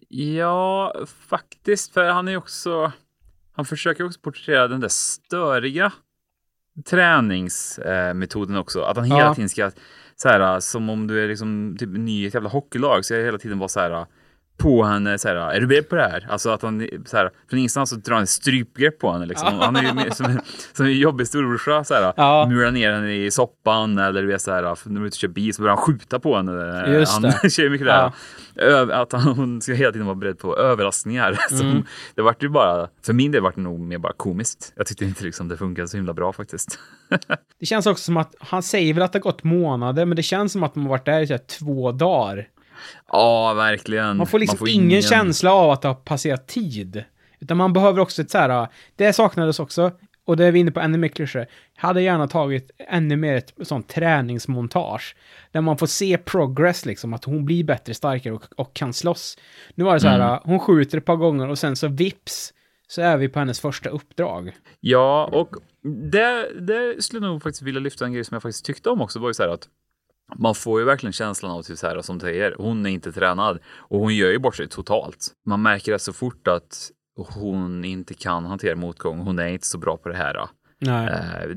[0.10, 0.96] Ja,
[1.30, 2.92] faktiskt, för han är också,
[3.52, 5.92] han försöker också porträttera den där störiga
[6.86, 8.82] träningsmetoden också.
[8.82, 9.34] Att han hela Ja.
[9.36, 9.72] tiden ska,
[10.16, 13.24] så här, som om du är liksom typ ny i ett jävla hockeylag, så jag
[13.26, 14.06] hela tiden vara så här
[14.58, 16.28] på henne, så här, är du beredd på det här?
[16.30, 19.60] Alltså att han, så här, från ingenstans så drar han ett strypgrepp på henne liksom.
[19.60, 20.42] Han är ju som en,
[20.74, 22.46] som en jobbig storebrorsa, så här, Ja.
[22.50, 25.12] murar ner henne i soppan eller du vet så här, när de är ute och
[25.14, 26.86] kör bil så börjar han skjuta på henne.
[26.88, 27.50] Just han det.
[27.52, 28.12] kör mycket där.
[28.56, 31.38] Ö- att han, hon ska hela tiden vara beredd på överraskningar.
[31.50, 31.84] Så Mm.
[32.16, 34.74] det vart ju bara, för min del vart det nog mer bara komiskt.
[34.76, 36.80] Jag tyckte inte liksom det funkade så himla bra faktiskt.
[37.60, 40.24] Det känns också som att, han säger väl att det har gått månader, men det
[40.24, 42.48] känns som att de har varit där i så här två dagar.
[43.12, 44.18] Ja, verkligen.
[44.18, 47.04] Man får liksom ingen, känsla av att det har passerat tid.
[47.40, 49.92] Utan man behöver också ett så här, det saknades också,
[50.26, 51.46] och det är vi inne på ännu mer klyschor.
[51.76, 55.16] Hade gärna tagit ännu mer ett sånt träningsmontage.
[55.52, 59.38] Där man får se progress liksom, att hon blir bättre, starkare och, och kan slåss.
[59.76, 60.40] Nu var det så här, Mm.
[60.44, 62.54] hon skjuter ett par gånger och sen så vips,
[62.88, 64.52] så är vi på hennes första uppdrag.
[64.80, 65.50] Ja, och
[66.12, 69.02] det, det skulle jag nog faktiskt vilja lyfta en grej som jag faktiskt tyckte om
[69.02, 69.68] också, var ju så här att
[70.36, 73.12] man får ju verkligen känslan av typ så här som du säger, hon är inte
[73.12, 75.28] tränad och hon gör ju bort sig totalt.
[75.46, 79.78] Man märker det så fort att hon inte kan hantera motgång, hon är inte så
[79.78, 80.36] bra på det här.
[80.88, 81.50] Eh,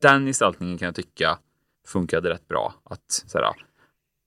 [0.00, 1.38] Den gestaltningen kan jag tycka
[1.86, 2.74] funkade rätt bra.
[2.84, 3.46] Att så här,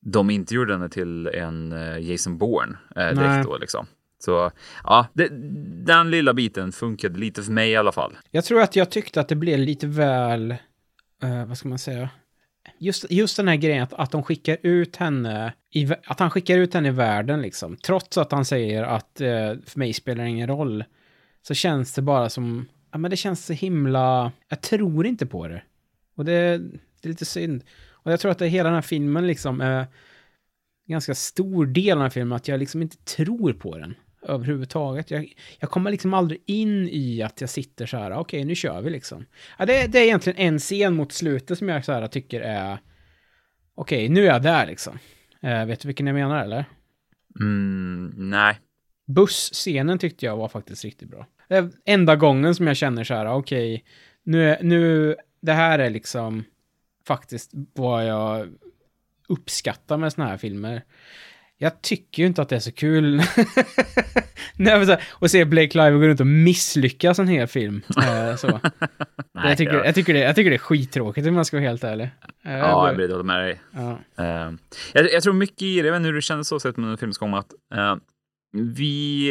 [0.06, 3.43] de inte gjorde henne till en eh, Jason Bourne eh, direkt Nej.
[3.43, 3.86] då liksom.
[4.20, 4.52] Så
[4.84, 5.28] ja, det,
[5.86, 8.18] den lilla biten funkade lite för mig i alla fall.
[8.32, 10.52] Jag tror att jag tyckte att det blev lite väl,
[11.24, 12.10] eh, vad ska man säga?
[12.82, 16.58] Just, just den här grejen att, att de skickar ut henne, i, att han skickar
[16.58, 17.78] ut henne i världen liksom.
[17.78, 20.84] Trots att han säger att eh, för mig spelar det ingen roll.
[21.42, 25.48] Så känns det bara som, ja men det känns så himla, jag tror inte på
[25.48, 25.62] det.
[26.16, 26.58] Och det,
[27.02, 27.64] det är lite synd.
[27.92, 29.88] Och jag tror att det, hela den här filmen liksom är en
[30.86, 35.12] ganska stor del av den här filmen, att jag liksom inte tror på den överhuvudtaget.
[35.12, 38.82] Jag, jag kommer liksom aldrig in i att jag sitter så här, okej nu kör
[38.82, 39.26] vi liksom.
[39.58, 42.78] Ja, det, det är egentligen en scen mot slutet som jag så här tycker är,
[43.76, 45.00] okej nu är jag där liksom.
[45.42, 46.66] Eh, vet du vilken jag menar eller?
[47.40, 48.60] Mm, nej.
[49.08, 51.28] Busscenen tyckte jag var faktiskt riktigt bra.
[51.48, 53.84] Det är enda gången som jag känner så här, okej,
[54.24, 56.44] nu, är- nu, det här är liksom
[57.08, 58.48] faktiskt vad jag
[59.28, 60.84] uppskattar med såna här filmer.
[61.62, 63.22] Jag tycker ju inte att det är så kul.
[64.55, 67.82] Nej, och se Blake Lively gå runt och misslyckas en hel film.
[67.97, 68.60] Eh, så.
[69.34, 71.84] jag, tycker, jag- tycker det, jag tycker det är skittråkigt om man ska vara helt
[71.84, 72.10] ärlig.
[72.45, 73.62] Eh, Ja, jag att hålla med dig.
[73.72, 73.99] Ja.
[74.24, 74.51] Eh,
[74.93, 76.99] jag, jag tror mycket i det, jag vet inte hur det kändes så sett med
[76.99, 77.95] filmens gång, att eh,
[78.53, 79.30] vi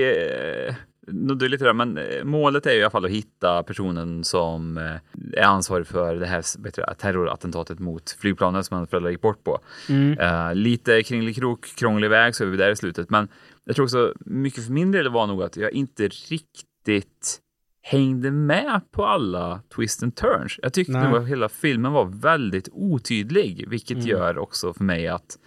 [1.08, 4.78] uh, lite där, men eh, målet är ju i alla fall att hitta personen som
[4.78, 9.44] eh, är ansvarig för det här du, terrorattentatet mot flygplanet som hans föräldrar gick bort
[9.44, 9.58] på.
[9.88, 10.18] Mm.
[10.18, 13.28] Eh, lite kringelikrok, krånglig väg så är vi där i slutet, men
[13.64, 17.40] jag tror också mycket för min del var nog att jag inte riktigt
[17.82, 20.58] hängde med på alla twist and turns.
[20.62, 21.08] Jag tyckte Nej.
[21.08, 24.08] nog att hela filmen var väldigt otydlig, vilket Mm.
[24.08, 25.38] gör också för mig att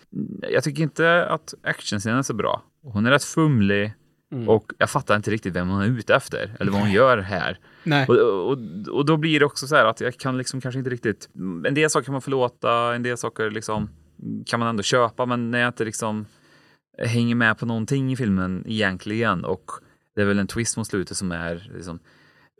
[0.51, 2.63] jag tycker inte att actionscenen är så bra.
[2.83, 3.93] Hon är rätt fumlig
[4.31, 4.49] Mm.
[4.49, 7.59] och jag fattar inte riktigt vem hon är ute efter eller vad hon gör här.
[7.83, 8.07] Nej.
[8.07, 8.17] Och,
[8.51, 8.57] och,
[8.91, 11.29] och då blir det också så här att jag kan liksom kanske inte riktigt,
[11.65, 13.89] en del saker kan man förlåta, en del saker liksom
[14.45, 16.25] kan man ändå köpa, men när jag inte liksom
[16.97, 19.71] hänger med på någonting i filmen egentligen och
[20.15, 21.99] det är väl en twist mot slutet som är liksom,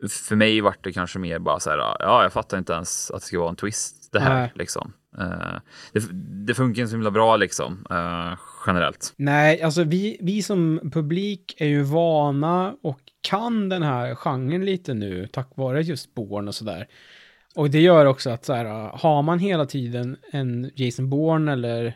[0.08, 3.20] för mig vart det kanske mer bara så här, ja, jag fattar inte ens att
[3.20, 4.52] det ska vara en twist det här Nej.
[4.54, 4.92] liksom.
[5.18, 5.60] Eh,
[5.92, 6.02] det,
[6.46, 9.14] det funkar inte så himla bra liksom, eh, generellt.
[9.16, 14.94] Nej, alltså vi, vi som publik är ju vana och kan den här genren lite
[14.94, 16.86] nu tack vare just Bourne och sådär.
[17.54, 18.64] Och det gör också att så här,
[18.98, 21.86] har man hela tiden en Jason Bourne eller,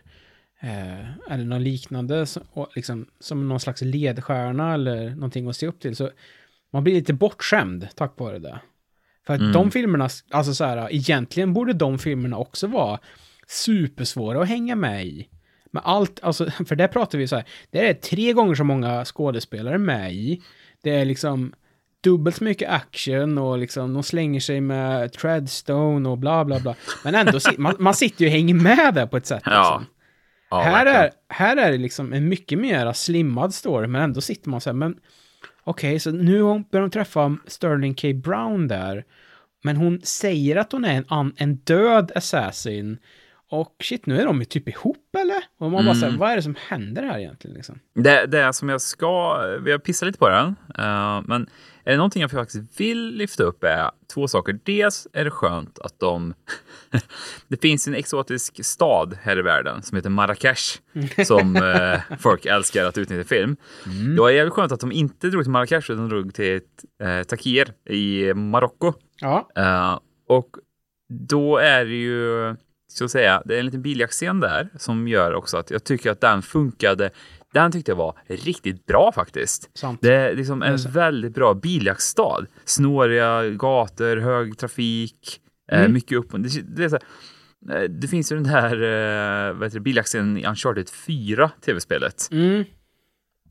[0.60, 5.66] eh, eller något liknande som, och liksom, som någon slags ledstjärna eller någonting att se
[5.66, 6.10] upp till så
[6.72, 8.60] man blir lite bortskämd tack vare det.
[9.26, 9.52] För att Mm.
[9.52, 12.98] de filmerna, alltså så här, egentligen borde de filmerna också vara
[13.48, 15.28] supersvåra att hänga med i.
[15.70, 19.04] Men allt, alltså, för där pratar vi så här, det är tre gånger så många
[19.04, 20.42] skådespelare med i.
[20.82, 21.52] Det är liksom
[22.00, 26.74] dubbelt så mycket action och liksom de slänger sig med treadstone och bla bla bla.
[27.04, 29.42] Men ändå, man, man sitter ju och hänger med där på ett sätt.
[29.44, 29.78] Ja.
[29.78, 29.96] Liksom.
[30.50, 34.50] Ja, här, är, här är det liksom en mycket mer slimmad story, men ändå sitter
[34.50, 34.96] man så här, men
[35.64, 38.08] okej, så nu börjar de träffa Sterling K.
[38.14, 39.04] Brown där,
[39.64, 42.98] men hon säger att hon är en, en död assassin,
[43.50, 45.36] och shit, nu är de ju typ ihop eller?
[45.58, 45.94] Och man bara Mm.
[46.00, 47.78] säger, vad är det som händer här egentligen liksom?
[47.94, 50.46] Det, det är som jag ska, vi har pissat lite på den,
[50.78, 51.48] eh, men
[51.84, 54.58] är det någonting jag faktiskt vill lyfta upp är två saker.
[54.64, 56.34] Dels är det skönt att de,
[57.48, 60.78] det finns en exotisk stad här i världen som heter Marrakesh
[61.26, 63.56] som eh, folk älskar att utnyttja i film.
[64.16, 66.60] Det var jävligt skönt att de inte drog till Marrakesh utan drog till
[67.02, 68.92] eh, Takir i Marocko.
[69.20, 69.48] Ja.
[69.56, 70.48] Eh, och
[71.28, 72.56] då är det ju,
[73.04, 76.20] att säga, det är en liten biljaktscen där som gör också att jag tycker att
[76.20, 77.10] den funkade.
[77.54, 79.70] Den tyckte jag var riktigt bra faktiskt.
[79.78, 79.98] Sant.
[80.02, 80.88] Det är liksom en så.
[80.88, 82.46] väldigt bra biljaktsstad.
[82.64, 85.40] Snåriga gator, hög trafik,
[85.72, 85.92] eh, Mm.
[85.92, 86.30] mycket upp.
[86.32, 86.98] Det, det, så
[87.68, 91.50] här, eh, det finns ju den här eh, vad heter det, biljaktscenen i Uncharted 4,
[91.64, 92.28] tv-spelet.
[92.32, 92.64] Mm.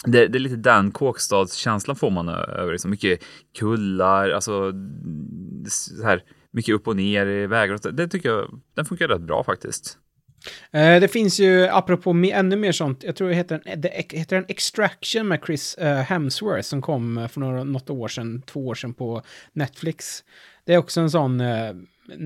[0.05, 2.79] Det, det är lite den kåkstadskänslan får man över det.
[2.79, 3.23] Så mycket
[3.59, 4.71] kullar, alltså
[5.69, 6.23] så här,
[6.55, 7.77] mycket upp och ner i vägar.
[7.77, 7.89] så.
[7.91, 9.97] Det tycker jag, den funkar rätt bra faktiskt.
[10.71, 13.89] Eh, det finns ju, apropå me, ännu mer sånt, jag tror det heter, en- det
[14.11, 18.41] heter en Extraction med Chris eh, Hemsworth som kom eh, för några, något år sedan,
[18.45, 19.21] två år sedan på
[19.53, 20.23] Netflix.
[20.65, 21.69] Det är också en sån, eh,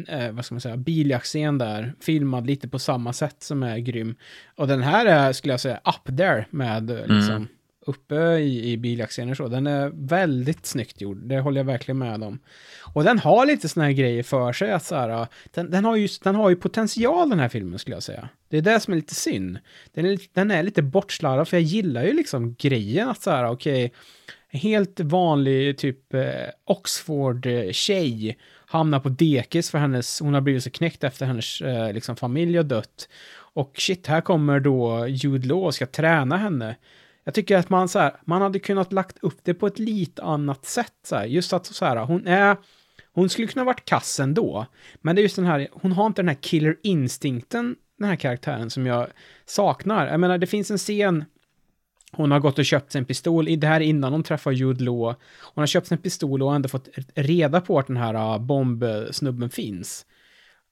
[0.08, 4.16] eh, vad ska man säga, biljaktscen där, filmad lite på samma sätt som är grym.
[4.56, 7.48] Och den här är, skulle jag säga, up there med eh, liksom, Mm
[7.86, 9.48] uppe i, i biljaktscener så.
[9.48, 12.40] Den är väldigt snyggt gjord, det håller jag verkligen med om.
[12.94, 15.96] Och den har lite såna här grejer för sig att så här, den, den, har
[15.96, 18.30] ju, den har ju potential den här filmen skulle jag säga.
[18.50, 19.60] Det är det som är lite synd.
[19.94, 23.48] Den är, den är lite bortslarvad för jag gillar ju liksom grejen att så här,
[23.48, 23.98] okej, okay,
[24.60, 26.24] helt vanlig typ eh,
[26.66, 32.16] Oxford-tjej hamnar på dekis för hennes, hon har blivit så knäckt efter hennes eh, liksom
[32.16, 33.10] familj har dött.
[33.54, 36.76] Och shit, här kommer då Jude Law och ska träna henne.
[37.30, 40.24] Jag tycker att man så här, man hade kunnat lagt upp det på ett lite
[40.24, 40.94] annat sätt.
[41.04, 41.26] Så här.
[41.26, 42.58] Just att så här, hon är,
[43.14, 44.66] hon skulle kunna varit kass ändå.
[45.02, 48.16] Men det är just den här, hon har inte den här killer instinkten, den här
[48.16, 49.08] karaktären, som jag
[49.46, 50.08] saknar.
[50.08, 51.26] Jag menar, det finns en scen
[52.12, 54.84] hon har gått och köpt sig en pistol, det här är innan hon träffar Jude
[54.84, 55.16] Law.
[55.54, 58.40] Hon har köpt sig en pistol och ändå fått reda på att den här ah,
[58.40, 60.06] bombsnubben finns.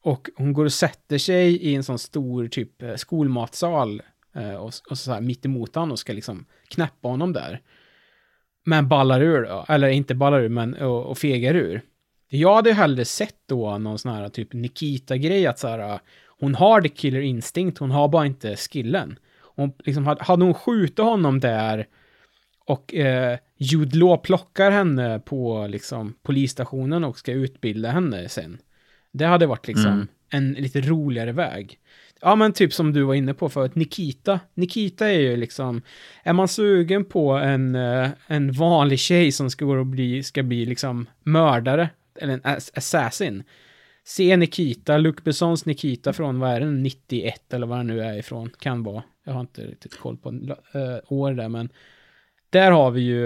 [0.04, 4.02] Och hon går och sätter sig i en sån stor typ eh, skolmatsal
[4.38, 7.62] och, och så här mitt emot honom och ska liksom knäppa honom där.
[8.66, 11.82] Men ballar ur då, eller inte ballar ur, men och, och fegar ur.
[12.30, 16.00] Jag hade hellre sett då någon sån här typ Nikita-grej att så här, uh,
[16.40, 19.20] hon har the killer instinct, hon har bara inte skillen.
[19.56, 21.88] Hon, liksom, hade hon skjutit honom där
[22.68, 28.58] och eh, Jude Law plockar henne på liksom, polisstationen och ska utbilda henne sen.
[29.12, 30.08] Det hade varit liksom mm.
[30.30, 31.80] en lite roligare väg.
[32.22, 34.40] Ja, men typ som du var inne på förut, Nikita.
[34.54, 35.82] Nikita är ju liksom,
[36.24, 40.44] är man sugen på en, eh, en vanlig tjej som ska, gå och bli, ska
[40.44, 42.42] bli liksom mördare, eller en
[42.74, 43.44] assassin,
[44.04, 48.18] se Nikita, Luc Bessons Nikita från, vad är den, 91 eller vad det nu är
[48.18, 49.04] ifrån, kan vara.
[49.24, 51.70] Jag har inte riktigt koll på äh, år där, men
[52.50, 53.26] där har vi ju,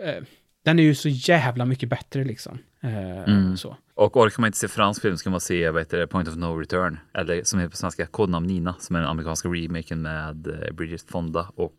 [0.00, 0.22] äh,
[0.64, 2.58] den är ju så jävla mycket bättre liksom.
[2.80, 3.56] Äh, mm.
[3.56, 3.76] så.
[3.94, 6.36] Och orkar man inte se fransk film ska man se vad heter det, Point of
[6.36, 10.36] No Return, eller som heter på svenska Kodnamn Nina, som är den amerikanska remaken med
[10.72, 11.72] Bridget Fonda och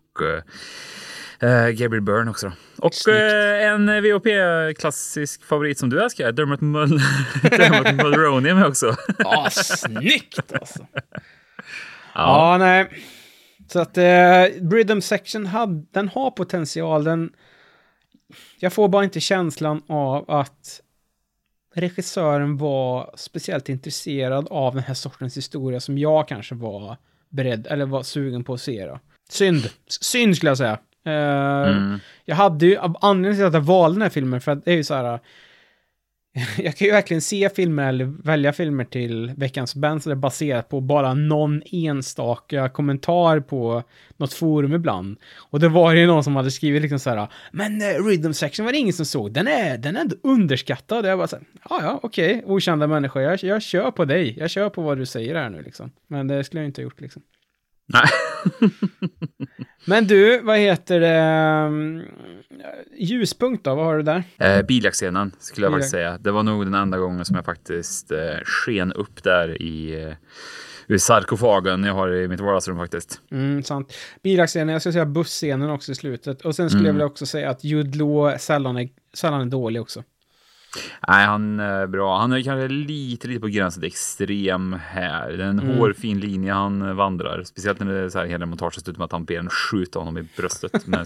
[1.43, 2.51] Uh, Gabriel Byrne också.
[2.75, 2.87] Då.
[2.87, 6.89] Och uh, en VOP-klassisk favorit som du älskar, Dermot, Mul
[7.41, 8.95] Dermot Mulroney är med också.
[9.19, 10.87] Ja, snyggt alltså.
[10.93, 11.21] ja.
[12.13, 12.89] ja, nej.
[13.67, 17.03] Så att uh, Rhythm Section, had, den har potential.
[17.03, 17.29] Den,
[18.59, 20.81] jag får bara inte känslan av att
[21.75, 26.97] regissören var speciellt intresserad av den här sortens historia som jag kanske var
[27.29, 28.99] beredd, eller var sugen på att se då.
[29.29, 29.69] Synd.
[29.87, 30.79] Synd skulle jag säga.
[31.07, 31.99] Uh, mm.
[32.25, 34.75] Jag hade ju, anledningen till att jag valde den här filmen, för att det är
[34.75, 35.19] ju så här,
[36.57, 40.69] jag kan ju verkligen se filmer eller välja filmer till veckans band som är baserat
[40.69, 43.83] på bara någon enstaka kommentar på
[44.17, 45.17] något forum ibland.
[45.37, 48.65] Och det var ju någon som hade skrivit liksom så här, men uh, Rhythm Section
[48.65, 51.05] var det ingen som såg, den är, den är ändå underskattad.
[51.05, 52.55] Jag bara så här, ja ja, okej, okay.
[52.55, 55.61] okända människor, jag, jag kör på dig, jag kör på vad du säger här nu
[55.61, 55.91] liksom.
[56.07, 57.21] Men det skulle jag inte ha gjort liksom.
[57.85, 58.07] Nej.
[59.85, 61.07] Men du, vad heter det?
[61.07, 62.01] Mm,
[62.97, 64.23] ljuspunkt då, vad har du där?
[64.37, 66.17] Eh, biljaktscenen skulle jag faktiskt säga.
[66.17, 70.03] Det var nog den enda gången som jag faktiskt eh, sken upp där i
[70.89, 73.21] eh, sarkofagen jag har i mitt vardagsrum faktiskt.
[73.31, 73.93] Mm, sant.
[74.23, 76.41] Biljaktscenen, jag skulle säga busscenen också i slutet.
[76.41, 76.87] Och sen skulle mm.
[76.87, 80.03] jag vilja också säga att Jude Law sällan är, sällan är dålig också.
[81.07, 82.19] Nej, han är bra.
[82.19, 85.31] Han är kanske lite, lite på gränsen till extrem här.
[85.31, 85.77] Det är en mm.
[85.77, 87.43] hårfin linje han vandrar.
[87.43, 89.99] Speciellt när det är så här hela montaget ut med att han ber en skjuta
[89.99, 90.99] honom i bröstet med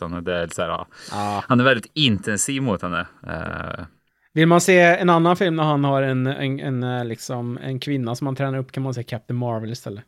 [0.00, 0.20] henne.
[0.20, 1.44] Det är så här, ah.
[1.48, 3.06] Han är väldigt intensiv mot henne.
[3.26, 3.84] Uh.
[4.32, 7.80] Vill man se en annan film när han har en, en, en, eh, liksom, en
[7.80, 10.04] kvinna som han tränar upp kan man se Captain Marvel istället.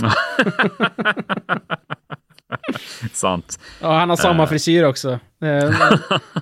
[3.12, 3.58] Sant.
[3.80, 4.48] Ja, han har samma uh.
[4.48, 5.18] frisyr också.
[5.42, 5.70] Eh,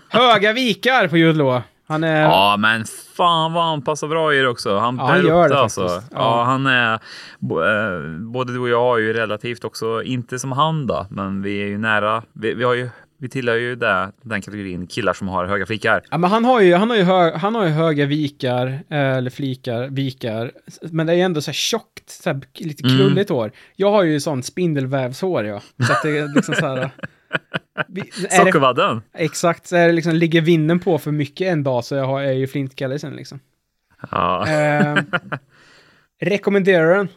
[0.09, 2.23] höga vikar på Jude Han är...
[2.23, 2.85] Ja, men
[3.17, 4.79] fan vad han passar bra i det också.
[4.79, 5.87] Han ja, han gör det alltså.
[5.87, 6.03] Ja.
[6.11, 6.45] ja.
[6.45, 6.93] han är...
[6.95, 11.63] Eh, både du och jag är ju relativt också, inte som han då, men vi
[11.63, 12.23] är ju nära.
[12.33, 12.91] Vi, vi har ju
[13.21, 16.03] vi tillhör ju det, den kategorin killar som har höga flikar.
[16.11, 18.99] Ja, men han har ju, han har ju, hö, han har ju höga vikar, eh,
[18.99, 20.53] eller flikar, vikar.
[20.83, 22.99] Men det är ändå så här tjockt, så här, lite mm.
[22.99, 23.41] krulligt mm.
[23.41, 23.53] hår.
[23.77, 25.61] Jag har ju sånt spindelvävshår, ja.
[25.87, 26.91] Så att det är liksom så här...
[28.31, 29.03] Sockervadden?
[29.15, 32.23] Exakt, så är det liksom, ligger vinden på för mycket en dag så jag har,
[32.23, 33.41] är ju flintkalle sen liksom.
[34.11, 34.49] Ja.
[34.49, 34.97] Eh,
[36.21, 37.09] rekommenderar den?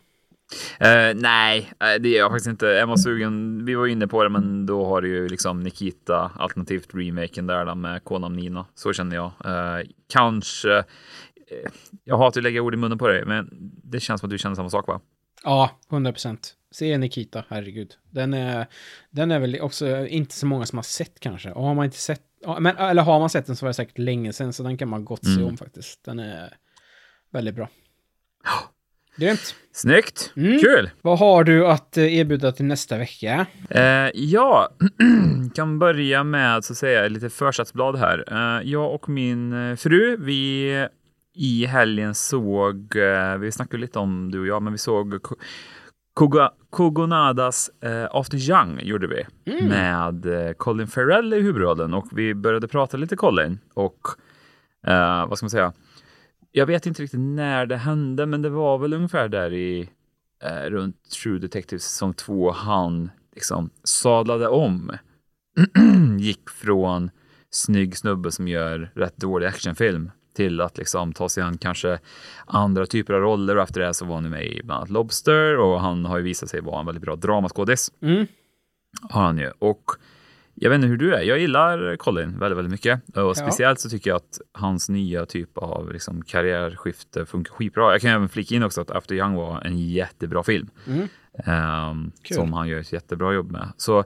[0.82, 2.86] Uh, nej, det är jag faktiskt inte.
[2.86, 3.66] Var sugen.
[3.66, 7.66] Vi var inne på det, men då har du ju liksom Nikita alternativt remaken där
[7.66, 8.66] då, med Konam Nina.
[8.76, 9.32] Så känner jag.
[9.46, 10.70] Uh, kanske.
[10.70, 10.84] Uh,
[12.04, 13.50] jag hatar att lägga ord i munnen på dig, men
[13.84, 15.02] det känns som att du känner samma sak, va?
[15.44, 16.56] Ja, 100 procent.
[16.72, 17.96] Se Nikita, herregud.
[18.10, 18.68] Den är,
[19.10, 21.52] den är väl också inte så många som har sett kanske.
[21.52, 22.22] Och har man inte sett,
[22.60, 24.90] men, eller har man sett den så var det säkert länge sedan, så den kan
[24.90, 25.46] man gott se mm.
[25.46, 26.04] om faktiskt.
[26.04, 26.58] Den är
[27.32, 27.70] väldigt bra.
[29.22, 29.56] Grymt.
[29.72, 30.34] Snyggt.
[30.36, 30.60] Mm.
[30.60, 30.90] Kul.
[31.02, 33.46] Vad har du att eh, erbjuda till nästa vecka?
[33.70, 34.70] Eh, ja,
[35.56, 38.24] kan börja med så att säga lite försatsblad här.
[38.32, 40.88] Eh, jag och min eh, fru, vi
[41.34, 45.20] i helgen såg, eh, vi snackade lite om du och jag, men vi såg
[46.70, 49.66] Kogonadas eh, After Young gjorde vi mm.
[49.66, 54.08] med eh, Colin Farrell i huvudrollen och vi började prata lite Colin och
[55.28, 55.74] vad ska man säga?
[56.52, 59.90] Jag vet inte riktigt när det hände, men det var väl ungefär där i
[60.44, 64.92] eh, runt True Detective säsong 2 han liksom sadlade om.
[66.20, 67.12] Gick från
[67.50, 72.00] snygg snubbe som gör rätt dålig actionfilm till att liksom ta sig an kanske
[72.46, 75.58] andra typer av roller och efter det så var han med i bland annat Lobster
[75.58, 77.92] och han har ju visat sig vara en väldigt bra dramaskådis.
[78.02, 78.28] Mm.
[79.10, 79.52] Har han ju.
[79.60, 79.92] Och
[80.56, 83.18] jag vet inte hur du är, jag gillar Colin väldigt, väldigt mycket.
[83.18, 87.92] Och speciellt så tycker jag att hans nya typ av liksom, karriärskifte funkar skitbra.
[87.92, 90.70] Jag kan även flika in också att After Young var en jättebra film.
[90.88, 91.08] Mm.
[92.24, 92.36] Kul.
[92.36, 93.74] som han gör ett jättebra jobb med.
[93.78, 94.04] Så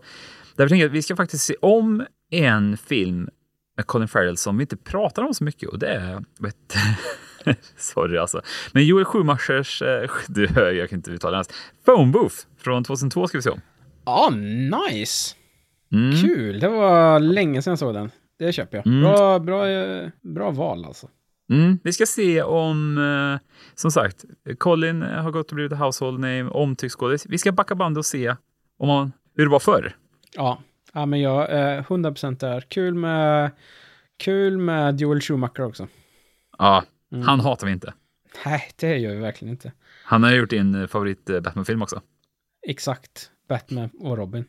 [0.55, 3.29] därför tänker jag att vi ska faktiskt se om en film
[3.77, 6.75] med Colin Farrell som vi inte pratar om så mycket och det är, vet,
[7.77, 8.41] sorry alltså,
[8.71, 11.49] men Joel Schumachers, eh, du hör, jag kan inte uttala det ens,
[11.85, 13.61] Phone Booth från 2002 ska vi se om.
[14.05, 14.29] Ja,
[14.89, 15.35] nice!
[15.95, 16.15] Mm.
[16.21, 18.11] Kul, det var länge sedan jag såg den.
[18.39, 18.87] Det köper jag.
[18.87, 19.01] Mm.
[19.01, 21.09] Bra, bra, eh, bra val alltså.
[21.49, 24.25] Mm, vi ska se om, eh, som sagt,
[24.57, 27.25] Colin har gått och blivit household name, omtyckt skådis.
[27.29, 28.35] Vi ska backa band och se
[28.77, 29.95] om han, hur det var förr.
[30.35, 30.61] Ja,
[30.93, 32.61] ja men jag är 100% där.
[32.61, 33.51] Kul med,
[34.17, 35.87] kul med Joel Schumacher också.
[36.57, 37.27] Ja, Mm.
[37.27, 37.93] han hatar vi inte.
[38.45, 39.71] Nej, det gör vi verkligen inte.
[40.03, 42.01] Han har gjort din eh, favorit eh, Batman-film också.
[42.67, 43.31] Exakt.
[43.49, 44.45] Batman och Robin.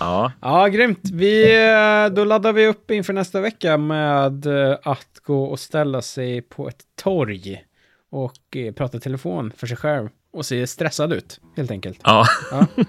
[0.00, 1.10] Ja, Ja, grymt.
[1.12, 6.02] Vi, eh, då laddar vi upp inför nästa vecka med eh, att gå och ställa
[6.02, 7.64] sig på ett torg
[8.10, 12.00] och eh, prata telefon för sig själv och se stressad ut, helt enkelt.
[12.04, 12.26] ja.
[12.50, 12.66] Ja.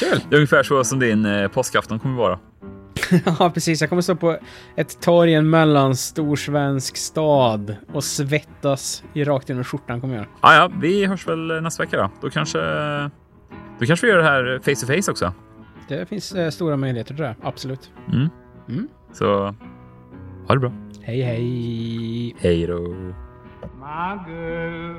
[0.00, 0.20] Kul!
[0.28, 2.38] Det är ungefär så som din eh, påskafton kommer vara.
[3.38, 3.80] Ja, precis.
[3.80, 4.38] Jag kommer stå på
[4.76, 10.20] ett torg i en mellanstor svensk stad och svettas i rakt genom skjortan kommer jag
[10.22, 10.30] göra.
[10.42, 12.10] Ja, ja, vi hörs väl nästa vecka då.
[12.20, 12.58] Då kanske,
[13.78, 15.32] då kanske vi gör det här face to face också.
[15.88, 17.36] Det finns eh, stora möjligheter tror jag.
[17.42, 17.90] Absolut.
[18.12, 18.28] Mm.
[18.68, 18.88] Mm.
[19.12, 19.54] Så
[20.46, 20.72] ha det bra.
[21.02, 22.36] Hej, hej!
[22.38, 22.78] Hej då.
[23.80, 24.94] My girl,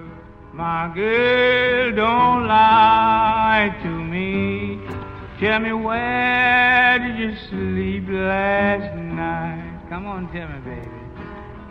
[0.53, 5.00] my girl, don't lie to me.
[5.41, 9.89] Tell me where did you sleep last night?
[9.89, 10.87] Come on, tell me, baby.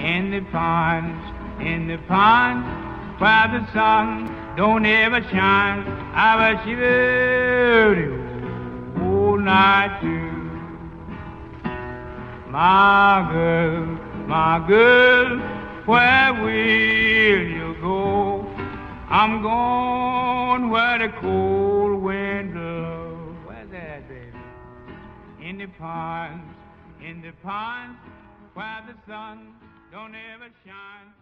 [0.04, 1.14] In the pond,
[1.64, 2.64] in the pond,
[3.20, 5.86] where the sun don't ever shine.
[5.86, 8.10] I was shivering
[9.00, 10.32] all night too.
[12.50, 13.86] My girl,
[14.26, 15.38] my girl,
[15.86, 18.44] where will you go?
[19.08, 22.69] I'm going where the cold wind blows.
[25.50, 26.44] In the ponds,
[27.04, 27.98] in the ponds,
[28.54, 29.52] where the sun
[29.90, 31.19] don't ever shine.